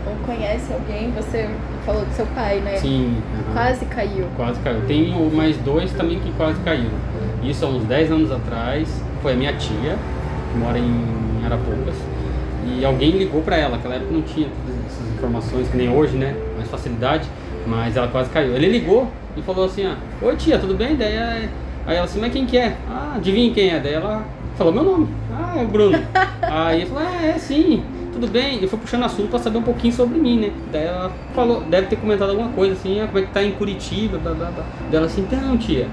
Ou 0.07 0.15
conhece 0.25 0.73
alguém? 0.73 1.11
Você 1.11 1.47
falou 1.85 2.03
do 2.03 2.11
seu 2.13 2.25
pai, 2.27 2.59
né? 2.61 2.77
Sim. 2.77 3.17
aham. 3.33 3.53
Quase 3.53 3.85
caiu. 3.85 4.25
Quase 4.35 4.59
caiu. 4.61 4.81
Tenho 4.87 5.31
mais 5.31 5.55
dois 5.57 5.91
também 5.93 6.19
que 6.19 6.31
quase 6.33 6.59
caíram. 6.61 6.97
Isso 7.43 7.63
há 7.65 7.69
uns 7.69 7.83
10 7.85 8.11
anos 8.11 8.31
atrás. 8.31 8.89
Foi 9.21 9.33
a 9.33 9.35
minha 9.35 9.53
tia, 9.53 9.95
que 10.51 10.57
mora 10.57 10.79
em 10.79 11.05
Arapongas. 11.45 11.95
E 12.67 12.83
alguém 12.83 13.11
ligou 13.11 13.41
pra 13.41 13.55
ela, 13.57 13.75
naquela 13.77 13.95
época 13.95 14.11
não 14.11 14.23
tinha 14.23 14.47
todas 14.47 14.85
essas 14.87 15.07
informações, 15.15 15.67
que 15.69 15.77
nem 15.77 15.89
hoje, 15.89 16.17
né? 16.17 16.35
Mais 16.57 16.67
facilidade. 16.69 17.27
Mas 17.67 17.95
ela 17.95 18.07
quase 18.07 18.29
caiu. 18.31 18.55
Ele 18.55 18.67
ligou 18.67 19.07
e 19.37 19.41
falou 19.43 19.65
assim, 19.65 19.85
ah, 19.85 19.95
Oi 20.21 20.35
tia, 20.35 20.57
tudo 20.57 20.73
bem? 20.75 20.95
Daí 20.95 21.13
é- 21.13 21.49
aí 21.85 21.95
ela 21.95 22.05
assim, 22.05 22.19
mas 22.19 22.31
quem 22.33 22.45
que 22.47 22.57
é? 22.57 22.75
Ah, 22.89 23.13
adivinha 23.15 23.53
quem 23.53 23.69
é? 23.69 23.79
Daí 23.79 23.93
ela 23.93 24.23
falou 24.57 24.73
meu 24.73 24.83
nome. 24.83 25.07
Ah, 25.31 25.59
é 25.59 25.63
o 25.63 25.67
Bruno. 25.67 25.97
aí 26.41 26.81
ele 26.81 26.89
falou, 26.89 27.03
ah, 27.07 27.25
é 27.25 27.37
sim. 27.37 27.83
Tudo 28.11 28.27
bem, 28.27 28.63
e 28.63 28.67
foi 28.67 28.79
puxando 28.79 29.03
assunto 29.03 29.29
pra 29.29 29.39
saber 29.39 29.57
um 29.57 29.63
pouquinho 29.63 29.93
sobre 29.93 30.17
mim, 30.17 30.39
né? 30.39 30.51
Daí 30.71 30.85
ela 30.85 31.11
falou, 31.33 31.61
deve 31.61 31.87
ter 31.87 31.97
comentado 31.97 32.29
alguma 32.29 32.49
coisa 32.49 32.73
assim, 32.73 33.01
ah, 33.01 33.07
como 33.07 33.19
é 33.19 33.23
que 33.23 33.33
tá 33.33 33.43
em 33.43 33.51
Curitiba, 33.51 34.17
blá 34.17 34.33
blá 34.33 34.51
blá. 34.51 34.63
Daí 34.89 34.95
ela 34.95 35.05
assim, 35.05 35.21
então 35.21 35.57
tia, 35.57 35.89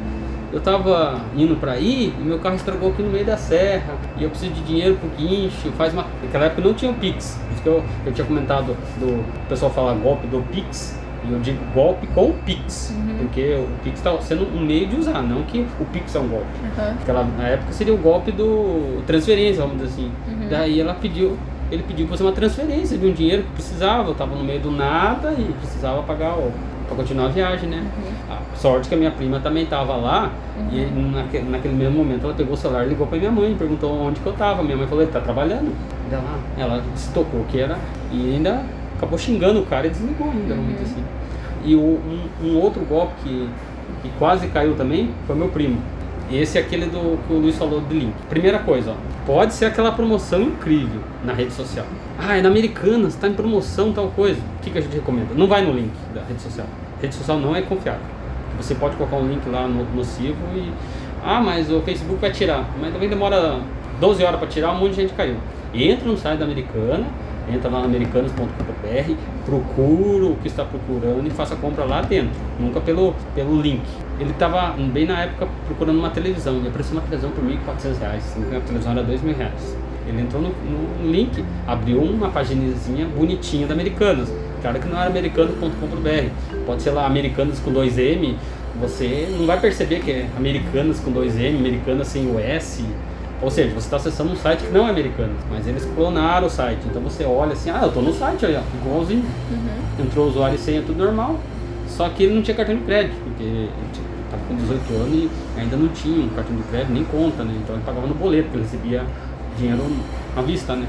eu 0.53 0.61
tava 0.61 1.20
indo 1.37 1.57
pra 1.57 1.79
ir 1.79 2.14
e 2.20 2.22
meu 2.22 2.38
carro 2.38 2.57
estragou 2.57 2.90
aqui 2.90 3.03
no 3.03 3.11
meio 3.11 3.25
da 3.25 3.38
serra 3.38 3.94
e 4.18 4.22
eu 4.22 4.29
preciso 4.29 4.53
de 4.53 4.61
dinheiro 4.61 4.96
pro 4.96 5.09
guincho. 5.16 5.72
Faz 5.72 5.94
uma... 5.94 6.07
Naquela 6.22 6.44
época 6.44 6.61
não 6.61 6.75
tinha 6.75 6.90
o 6.90 6.94
Pix. 6.94 7.40
Isso 7.53 7.62
que 7.62 7.68
eu, 7.68 7.83
eu 8.05 8.12
tinha 8.12 8.27
comentado 8.27 8.77
do 9.01 9.25
pessoal 9.48 9.72
falar 9.72 9.94
golpe 9.94 10.27
do 10.27 10.42
Pix. 10.53 11.01
E 11.28 11.32
eu 11.32 11.38
digo 11.40 11.58
golpe 11.72 12.06
com 12.08 12.30
o 12.30 12.35
Pix. 12.44 12.94
Porque 13.18 13.54
o 13.54 13.82
Pix 13.85 14.00
tá 14.00 14.16
sendo 14.20 14.44
um 14.56 14.61
meio 14.61 14.87
de 14.87 14.96
usar, 14.96 15.22
não 15.22 15.42
que 15.42 15.66
o 15.80 15.85
Pix 15.87 16.14
é 16.14 16.18
um 16.18 16.28
golpe. 16.28 16.46
Aham. 16.76 16.94
Naquela, 16.98 17.24
na 17.38 17.44
época 17.44 17.72
seria 17.72 17.94
o 17.94 17.98
golpe 17.98 18.32
do 18.32 19.02
transferência, 19.06 19.62
vamos 19.62 19.80
dizer 19.80 19.88
assim. 19.90 20.12
Daí 20.50 20.80
ela 20.80 20.94
pediu, 20.94 21.37
ele 21.70 21.82
pediu 21.85 22.06
pra 22.06 22.16
fazer 22.16 22.28
uma 22.28 22.35
transferência 22.35 22.98
de 22.98 23.06
um 23.06 23.12
dinheiro 23.12 23.44
que 23.44 23.50
precisava, 23.50 24.08
eu 24.08 24.14
tava 24.14 24.35
no 24.35 24.42
meio 24.42 24.61
do 24.61 24.70
nada 24.70 25.32
e 25.38 25.52
precisava 25.61 26.02
pagar 26.02 26.35
o, 26.37 26.50
pra 26.88 26.96
continuar 26.96 27.26
a 27.26 27.28
viagem, 27.28 27.68
né? 27.68 27.87
A 28.28 28.56
sorte 28.56 28.88
que 28.88 28.94
a 28.94 28.98
minha 28.98 29.11
prima 29.11 29.38
também 29.38 29.64
tava 29.66 29.94
lá 29.94 30.30
e 30.72 30.85
naque, 31.12 31.38
naquele 31.38 31.74
mesmo 31.74 31.98
momento 31.98 32.24
ela 32.24 32.35
pegou 32.35 32.54
o 32.54 32.56
celular 32.56 32.85
e 32.85 32.88
ligou 32.88 33.06
pra 33.06 33.18
minha 33.18 33.30
mãe, 33.30 33.54
perguntou 33.56 33.92
onde 33.92 34.20
que 34.20 34.26
eu 34.26 34.32
tava. 34.32 34.62
Minha 34.62 34.76
mãe 34.76 34.87
falou, 34.87 35.02
ele 35.02 35.12
tá 35.12 35.20
trabalhando. 35.20 35.72
Ela, 36.11 36.38
ela 36.58 36.82
se 36.94 37.11
tocou 37.12 37.44
que 37.48 37.58
era 37.61 37.78
e 38.11 38.35
ainda 38.35 38.62
acabou 39.02 39.18
xingando 39.18 39.60
o 39.60 39.66
cara 39.66 39.88
e 39.88 39.90
desligou 39.90 40.30
ainda, 40.30 40.54
vamos 40.54 40.72
dizer 40.74 40.84
assim. 40.84 41.04
E 41.64 41.74
o, 41.74 41.80
um, 41.80 42.28
um 42.44 42.56
outro 42.60 42.84
golpe 42.84 43.14
que, 43.24 43.48
que 44.02 44.08
quase 44.16 44.46
caiu 44.46 44.76
também 44.76 45.10
foi 45.26 45.34
meu 45.34 45.48
primo. 45.48 45.80
Esse 46.30 46.56
é 46.56 46.60
aquele 46.60 46.86
do 46.86 47.18
que 47.26 47.32
o 47.32 47.38
Luiz 47.38 47.56
falou 47.56 47.80
do 47.80 47.92
link. 47.92 48.14
Primeira 48.28 48.60
coisa, 48.60 48.92
ó, 48.92 49.26
pode 49.26 49.54
ser 49.54 49.66
aquela 49.66 49.90
promoção 49.92 50.40
incrível 50.40 51.00
na 51.24 51.32
rede 51.32 51.52
social. 51.52 51.84
Ah, 52.18 52.38
é 52.38 52.42
na 52.42 52.48
Americanas, 52.48 53.16
tá 53.16 53.28
em 53.28 53.34
promoção 53.34 53.92
tal 53.92 54.08
coisa. 54.08 54.40
O 54.58 54.62
que, 54.62 54.70
que 54.70 54.78
a 54.78 54.80
gente 54.80 54.94
recomenda? 54.94 55.34
Não 55.34 55.46
vai 55.46 55.62
no 55.62 55.72
link 55.72 55.92
da 56.14 56.22
rede 56.22 56.40
social. 56.40 56.66
rede 57.00 57.14
social 57.14 57.38
não 57.38 57.54
é 57.54 57.60
confiável. 57.60 58.00
Você 58.56 58.74
pode 58.76 58.96
colocar 58.96 59.16
um 59.16 59.28
link 59.28 59.46
lá 59.48 59.66
no, 59.66 59.84
nocivo 59.94 60.36
e. 60.54 60.72
Ah, 61.24 61.40
mas 61.40 61.70
o 61.70 61.80
Facebook 61.80 62.20
vai 62.20 62.30
tirar. 62.30 62.68
Mas 62.80 62.92
também 62.92 63.08
demora 63.08 63.60
12 64.00 64.24
horas 64.24 64.38
para 64.38 64.48
tirar, 64.48 64.72
um 64.72 64.78
monte 64.78 64.90
de 64.90 65.02
gente 65.02 65.14
caiu. 65.14 65.36
Entra 65.74 66.06
no 66.06 66.16
site 66.16 66.38
da 66.38 66.44
Americana, 66.44 67.06
entra 67.48 67.70
lá 67.70 67.81
no 67.81 67.87
americanas.com.br, 67.87 69.14
procura 69.44 70.26
o 70.26 70.37
que 70.37 70.48
está 70.48 70.64
procurando 70.64 71.26
e 71.26 71.31
faça 71.31 71.55
a 71.55 71.57
compra 71.57 71.85
lá 71.85 72.02
dentro, 72.02 72.33
nunca 72.59 72.81
pelo, 72.81 73.14
pelo 73.35 73.61
link. 73.61 73.83
Ele 74.18 74.31
estava 74.31 74.76
bem 74.76 75.07
na 75.07 75.20
época 75.22 75.48
procurando 75.66 75.98
uma 75.98 76.11
televisão, 76.11 76.61
e 76.62 76.68
apareceu 76.68 76.92
uma 76.92 77.02
televisão 77.02 77.31
por 77.31 77.44
1.400 77.44 77.98
reais, 77.98 78.22
sendo 78.24 78.48
que 78.48 78.57
a 78.57 78.61
televisão 78.61 78.92
era 78.92 79.02
2.000 79.02 79.37
reais. 79.37 79.76
Ele 80.07 80.20
entrou 80.20 80.42
no, 80.42 80.50
no 80.50 81.11
link, 81.11 81.44
abriu 81.66 82.02
uma 82.02 82.28
paginazinha 82.28 83.07
bonitinha 83.07 83.66
da 83.66 83.74
Americanas. 83.74 84.33
Claro 84.61 84.78
que 84.78 84.88
não 84.88 84.98
era 84.98 85.09
americanas.com.br, 85.09 86.64
pode 86.66 86.83
ser 86.83 86.90
lá 86.90 87.07
Americanas 87.07 87.59
com 87.59 87.72
2M, 87.72 88.37
você 88.81 89.28
não 89.38 89.46
vai 89.46 89.61
perceber 89.61 90.00
que 90.00 90.11
é 90.11 90.28
Americanas 90.37 91.00
com 91.00 91.12
2M, 91.12 91.59
Americanas 91.59 92.09
sem 92.09 92.26
o 92.26 92.38
S, 92.38 92.85
ou 93.42 93.50
seja, 93.50 93.70
você 93.70 93.78
está 93.78 93.96
acessando 93.96 94.33
um 94.33 94.37
site 94.37 94.61
que 94.64 94.70
não 94.72 94.87
é 94.87 94.90
americano, 94.90 95.35
mas 95.50 95.66
eles 95.66 95.85
clonaram 95.94 96.46
o 96.46 96.50
site. 96.50 96.81
Então 96.88 97.02
você 97.02 97.24
olha 97.24 97.52
assim, 97.52 97.70
ah, 97.70 97.81
eu 97.83 97.88
estou 97.88 98.02
no 98.02 98.12
site 98.14 98.46
aí, 98.46 98.57
ó, 98.57 98.61
igualzinho. 98.87 99.24
Entrou 100.00 100.26
o 100.26 100.28
usuário 100.28 100.55
e 100.55 100.59
senha, 100.59 100.83
tudo 100.83 101.02
normal. 101.05 101.38
Só 101.88 102.09
que 102.09 102.22
ele 102.24 102.35
não 102.35 102.42
tinha 102.42 102.57
cartão 102.57 102.74
de 102.76 102.83
crédito, 102.83 103.16
porque 103.24 103.42
ele 103.42 103.70
estava 104.24 104.42
com 104.48 104.55
18 104.57 104.92
anos 104.94 105.14
e 105.14 105.31
ainda 105.59 105.76
não 105.76 105.88
tinha 105.88 106.24
um 106.24 106.28
cartão 106.31 106.57
de 106.57 106.62
crédito, 106.62 106.92
nem 106.92 107.05
conta, 107.05 107.42
né? 107.44 107.52
Então 107.62 107.74
ele 107.76 107.85
pagava 107.85 108.07
no 108.07 108.14
boleto, 108.14 108.44
porque 108.44 108.59
ele 108.59 108.64
recebia 108.64 109.05
dinheiro 109.59 109.83
à 110.37 110.40
vista, 110.40 110.74
né? 110.74 110.87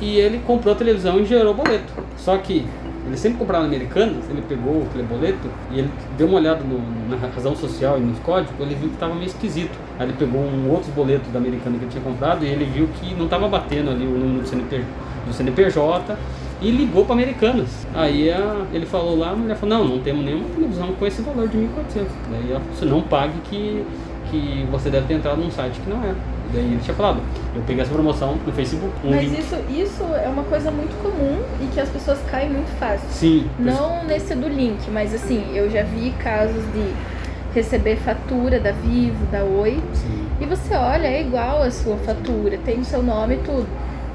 E 0.00 0.16
ele 0.16 0.40
comprou 0.46 0.72
a 0.74 0.76
televisão 0.76 1.18
e 1.20 1.26
gerou 1.26 1.52
o 1.52 1.56
boleto. 1.56 1.92
Só 2.16 2.36
que 2.38 2.66
ele 3.06 3.16
sempre 3.16 3.38
comprava 3.38 3.62
na 3.64 3.68
Americanas, 3.68 4.24
ele 4.30 4.42
pegou 4.48 4.82
aquele 4.88 5.04
boleto 5.04 5.48
e 5.70 5.78
ele 5.80 5.90
deu 6.16 6.26
uma 6.26 6.38
olhada 6.38 6.60
no- 6.64 7.08
na 7.10 7.16
razão 7.16 7.54
social 7.54 7.98
e 7.98 8.00
nos 8.00 8.18
códigos, 8.20 8.54
ele 8.60 8.74
viu 8.74 8.88
que 8.88 8.94
estava 8.94 9.14
meio 9.14 9.26
esquisito. 9.26 9.76
Aí 9.98 10.06
ele 10.06 10.14
pegou 10.18 10.40
um 10.42 10.70
outro 10.70 10.90
boleto 10.92 11.28
da 11.30 11.38
Americana 11.38 11.78
que 11.78 11.84
ele 11.84 11.90
tinha 11.90 12.02
comprado 12.04 12.44
e 12.44 12.48
ele 12.48 12.64
viu 12.66 12.88
que 13.00 13.14
não 13.14 13.24
estava 13.24 13.48
batendo 13.48 13.90
ali 13.90 14.04
o 14.06 14.10
número 14.10 14.42
do, 14.42 14.48
CNP, 14.48 14.82
do 15.26 15.32
CNPJ 15.32 16.16
e 16.60 16.70
ligou 16.70 17.04
para 17.04 17.14
Americanas. 17.14 17.86
Aí 17.94 18.30
a- 18.30 18.64
ele 18.72 18.84
falou 18.86 19.18
lá, 19.18 19.30
a 19.30 19.36
mulher 19.36 19.56
falou, 19.56 19.78
não, 19.78 19.84
não 19.88 19.98
temos 20.00 20.24
nenhuma 20.24 20.48
televisão 20.54 20.92
com 20.98 21.06
esse 21.06 21.22
valor 21.22 21.48
de 21.48 21.56
1.400. 21.56 22.06
Daí 22.30 22.50
ela 22.50 22.60
falou, 22.60 22.74
você 22.76 22.84
não 22.84 23.00
pague 23.02 23.34
que, 23.44 23.84
que 24.30 24.66
você 24.70 24.90
deve 24.90 25.06
ter 25.06 25.14
entrado 25.14 25.38
num 25.40 25.50
site 25.50 25.80
que 25.80 25.88
não. 25.88 25.98
E 26.02 26.52
daí 26.52 26.62
ele 26.64 26.80
tinha 26.82 26.94
falado, 26.94 27.20
eu 27.54 27.62
peguei 27.66 27.82
essa 27.82 27.92
promoção 27.92 28.36
no 28.46 28.52
Facebook, 28.52 28.92
um 29.04 29.10
Mas 29.10 29.22
link. 29.22 29.38
isso, 29.40 29.56
isso 29.70 30.04
é 30.22 30.28
uma 30.28 30.44
coisa 30.44 30.70
muito 30.70 30.94
comum 31.02 31.40
e 31.60 31.66
que 31.74 31.80
as 31.80 31.88
pessoas 31.88 32.18
caem 32.30 32.50
muito 32.50 32.68
fácil. 32.78 33.06
Sim, 33.10 33.46
Não 33.58 34.04
nesse 34.04 34.34
do 34.34 34.46
link, 34.48 34.78
mas 34.92 35.12
assim, 35.14 35.42
eu 35.54 35.68
já 35.70 35.82
vi 35.82 36.10
casos 36.22 36.62
de 36.72 37.15
receber 37.56 37.96
fatura 37.96 38.60
da 38.60 38.70
Vivo, 38.70 39.24
da 39.32 39.42
Oi, 39.42 39.82
sim. 39.94 40.28
e 40.38 40.44
você 40.44 40.74
olha, 40.74 41.06
é 41.06 41.22
igual 41.22 41.62
a 41.62 41.70
sua 41.70 41.96
fatura, 41.96 42.58
tem 42.58 42.80
o 42.80 42.84
seu 42.84 43.02
nome 43.02 43.36
e 43.36 43.38
tudo. 43.38 43.66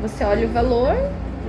Você 0.03 0.23
olha 0.23 0.45
o 0.47 0.51
valor, 0.51 0.95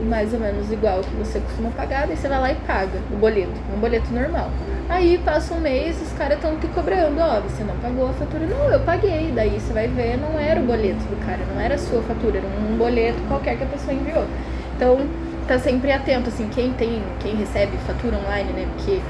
mais 0.09 0.33
ou 0.33 0.41
menos 0.41 0.73
igual 0.73 1.01
que 1.03 1.15
você 1.17 1.39
costuma 1.41 1.69
pagar, 1.71 2.07
daí 2.07 2.17
você 2.17 2.29
vai 2.29 2.41
lá 2.41 2.51
e 2.51 2.55
paga 2.67 2.99
o 3.13 3.17
boleto, 3.17 3.53
um 3.77 3.79
boleto 3.79 4.11
normal. 4.11 4.51
Aí 4.89 5.19
passa 5.19 5.53
um 5.53 5.61
mês, 5.61 6.01
os 6.01 6.13
caras 6.15 6.37
estão 6.37 6.57
te 6.57 6.67
cobrando, 6.69 7.21
ó, 7.21 7.41
você 7.41 7.63
não 7.63 7.77
pagou 7.77 8.09
a 8.09 8.13
fatura. 8.15 8.47
Não, 8.47 8.71
eu 8.71 8.81
paguei. 8.81 9.31
Daí 9.35 9.59
você 9.59 9.73
vai 9.73 9.89
ver, 9.89 10.19
não 10.19 10.39
era 10.39 10.61
o 10.61 10.65
boleto 10.65 11.05
do 11.05 11.25
cara, 11.25 11.41
não 11.55 11.61
era 11.61 11.77
a 11.77 11.79
sua 11.79 12.03
fatura, 12.03 12.39
era 12.39 12.47
um 12.47 12.77
boleto 12.77 13.19
qualquer 13.29 13.57
que 13.57 13.65
a 13.65 13.67
pessoa 13.67 13.95
enviou. 13.95 14.25
Então, 14.77 14.99
tá 15.47 15.59
sempre 15.59 15.93
atento, 15.93 16.29
assim, 16.29 16.49
quem 16.49 16.73
tem, 16.73 17.03
quem 17.21 17.37
recebe 17.37 17.77
fatura 17.87 18.19
online, 18.19 18.53
né? 18.53 18.67
Porque 18.77 19.01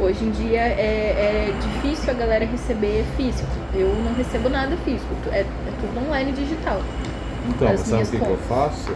hoje 0.00 0.24
em 0.24 0.30
dia 0.30 0.60
é, 0.60 1.50
é 1.50 1.54
difícil 1.60 2.10
a 2.10 2.14
galera 2.14 2.44
receber 2.44 3.04
físico. 3.16 3.48
Eu 3.74 3.88
não 4.04 4.14
recebo 4.14 4.48
nada 4.48 4.76
físico, 4.84 5.14
é, 5.30 5.40
é 5.40 5.46
tudo 5.80 6.06
online 6.06 6.32
digital. 6.32 6.80
Então, 7.48 7.68
As 7.68 7.80
sabe 7.80 8.02
o 8.04 8.06
que, 8.06 8.18
que 8.18 8.24
eu 8.24 8.38
faço? 8.48 8.90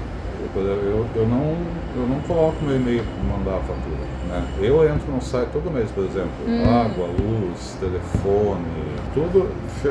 Eu, 0.55 0.63
eu, 0.63 1.07
eu, 1.17 1.27
não, 1.29 1.57
eu 1.97 2.07
não 2.09 2.21
coloco 2.21 2.65
meu 2.65 2.77
e-mail 2.77 3.03
para 3.03 3.37
mandar 3.37 3.57
a 3.59 3.61
fatura. 3.61 4.07
Né? 4.29 4.45
Eu 4.61 4.89
entro 4.89 5.11
no 5.13 5.21
site 5.21 5.49
todo 5.53 5.71
mês, 5.71 5.91
por 5.91 6.05
exemplo, 6.05 6.31
Hum. 6.47 6.63
água, 6.65 7.07
luz, 7.09 7.77
telefone, 7.81 8.65
tudo. 9.15 9.51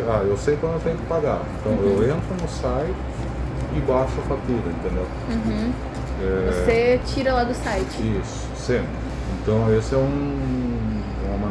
Ah, 0.09 0.23
eu 0.25 0.37
sei 0.37 0.55
quando 0.57 0.73
eu 0.75 0.79
tenho 0.79 0.97
que 0.97 1.05
pagar. 1.05 1.41
Então 1.59 1.73
eu 1.73 1.97
Uhum. 1.97 2.03
entro 2.03 2.35
no 2.41 2.47
site 2.49 2.93
e 3.75 3.79
baixo 3.81 4.13
a 4.19 4.21
fatura, 4.27 4.71
entendeu? 4.79 5.05
Uhum. 5.29 5.71
É, 6.21 6.51
Você 6.51 6.99
tira 7.13 7.33
lá 7.33 7.43
do 7.43 7.53
site. 7.53 8.01
Isso, 8.21 8.47
sempre. 8.55 8.87
Então 9.41 9.73
esse 9.77 9.93
é 9.93 9.97
um, 9.97 10.74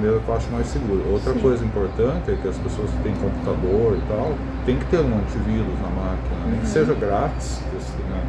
maneira 0.05 0.21
que 0.21 0.29
eu 0.29 0.35
acho 0.37 0.51
mais 0.51 0.67
segura. 0.67 1.03
Outra 1.11 1.33
Sim. 1.33 1.39
coisa 1.41 1.65
importante 1.65 2.31
é 2.31 2.37
que 2.37 2.49
as 2.49 2.57
pessoas 2.59 2.91
que 2.91 3.03
têm 3.03 3.15
computador 3.15 3.97
e 3.97 4.03
tal, 4.09 4.33
tem 4.67 4.77
que 4.77 4.85
ter 4.87 4.99
um 5.01 5.17
antivírus 5.19 5.75
na 5.81 5.89
máquina, 5.89 6.37
nem 6.47 6.55
Uhum. 6.55 6.61
que 6.61 6.67
seja 6.69 6.95
grátis, 6.95 7.61
né? 8.11 8.23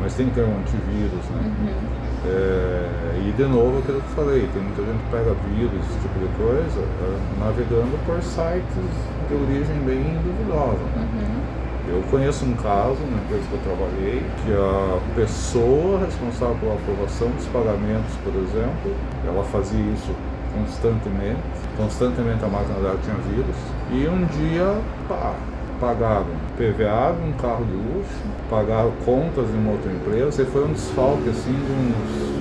mas 0.00 0.14
tem 0.14 0.26
que 0.28 0.34
ter 0.36 0.42
um 0.42 0.56
antivírus, 0.58 1.24
né? 1.34 1.42
Uhum. 1.42 2.08
É, 2.26 3.20
e 3.26 3.32
de 3.32 3.44
novo 3.44 3.78
aquilo 3.78 4.00
que 4.00 4.06
eu 4.10 4.24
falei, 4.24 4.48
tem 4.52 4.62
muita 4.62 4.82
gente 4.82 4.98
que 5.02 5.10
pega 5.10 5.34
vírus, 5.54 5.80
esse 5.90 5.98
tipo 6.02 6.18
de 6.18 6.28
coisa, 6.38 6.80
é, 6.80 7.44
navegando 7.44 7.98
por 8.06 8.22
sites 8.22 8.86
de 9.28 9.34
origem 9.34 9.76
bem 9.84 10.02
duvidosa. 10.22 10.82
né? 10.94 11.06
Uhum. 11.14 11.58
Eu 11.88 12.02
conheço 12.10 12.44
um 12.44 12.52
caso 12.52 12.98
na 13.10 13.16
empresa 13.16 13.42
que 13.48 13.54
eu 13.54 13.60
trabalhei 13.64 14.22
que 14.44 14.52
a 14.52 14.98
pessoa 15.16 16.00
responsável 16.04 16.54
pela 16.60 16.74
aprovação 16.74 17.30
dos 17.30 17.46
pagamentos, 17.46 18.12
por 18.22 18.34
exemplo, 18.36 18.92
ela 19.26 19.42
fazia 19.44 19.80
isso 19.94 20.12
constantemente. 20.54 21.40
Constantemente 21.76 22.44
a 22.44 22.48
máquina 22.48 22.80
dela 22.80 22.98
tinha 23.02 23.16
vírus. 23.16 23.56
E 23.90 24.08
um 24.08 24.24
dia, 24.26 24.80
pá, 25.08 25.34
pagaram 25.80 26.26
PVA 26.56 27.14
de 27.14 27.28
um 27.28 27.32
carro 27.32 27.64
de 27.64 27.72
luxo, 27.72 28.22
pagaram 28.50 28.92
contas 29.04 29.46
de 29.46 29.56
uma 29.56 29.72
outra 29.72 29.92
empresa 29.92 30.42
e 30.42 30.46
foi 30.46 30.64
um 30.64 30.72
desfalque 30.72 31.28
assim 31.28 31.52
de 31.52 31.72
uns 31.72 32.38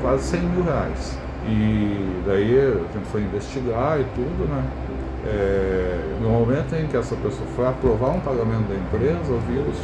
quase 0.00 0.22
100 0.24 0.40
mil 0.40 0.64
reais. 0.64 1.18
E 1.46 2.22
daí 2.26 2.58
a 2.58 2.96
gente 2.96 3.06
foi 3.10 3.22
investigar 3.22 4.00
e 4.00 4.04
tudo, 4.14 4.48
né? 4.48 4.62
É, 5.26 6.18
no 6.20 6.28
momento 6.28 6.74
em 6.74 6.86
que 6.86 6.96
essa 6.96 7.16
pessoa 7.16 7.46
foi 7.56 7.66
aprovar 7.66 8.10
um 8.10 8.20
pagamento 8.20 8.68
da 8.68 8.74
empresa, 8.74 9.32
o 9.32 9.40
vírus 9.40 9.76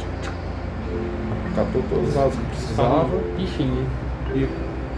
catou 1.55 1.83
todos 1.89 2.09
os 2.09 2.13
dados 2.13 2.35
que 2.35 2.45
precisava 2.45 3.09
Bichinho. 3.35 3.85
e 4.35 4.47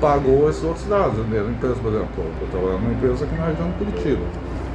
pagou 0.04 0.50
esses 0.50 0.62
outros 0.64 0.86
dados. 0.86 1.18
A 1.18 1.24
mesma 1.24 1.50
empresa, 1.50 1.76
por 1.82 1.94
exemplo, 1.94 2.10
eu 2.42 2.48
trabalhava 2.52 2.80
numa 2.82 2.92
empresa 2.94 3.24
aqui 3.24 3.36
na 3.36 3.46
região 3.48 3.70
de 3.72 3.78
Curitiba. 3.78 4.26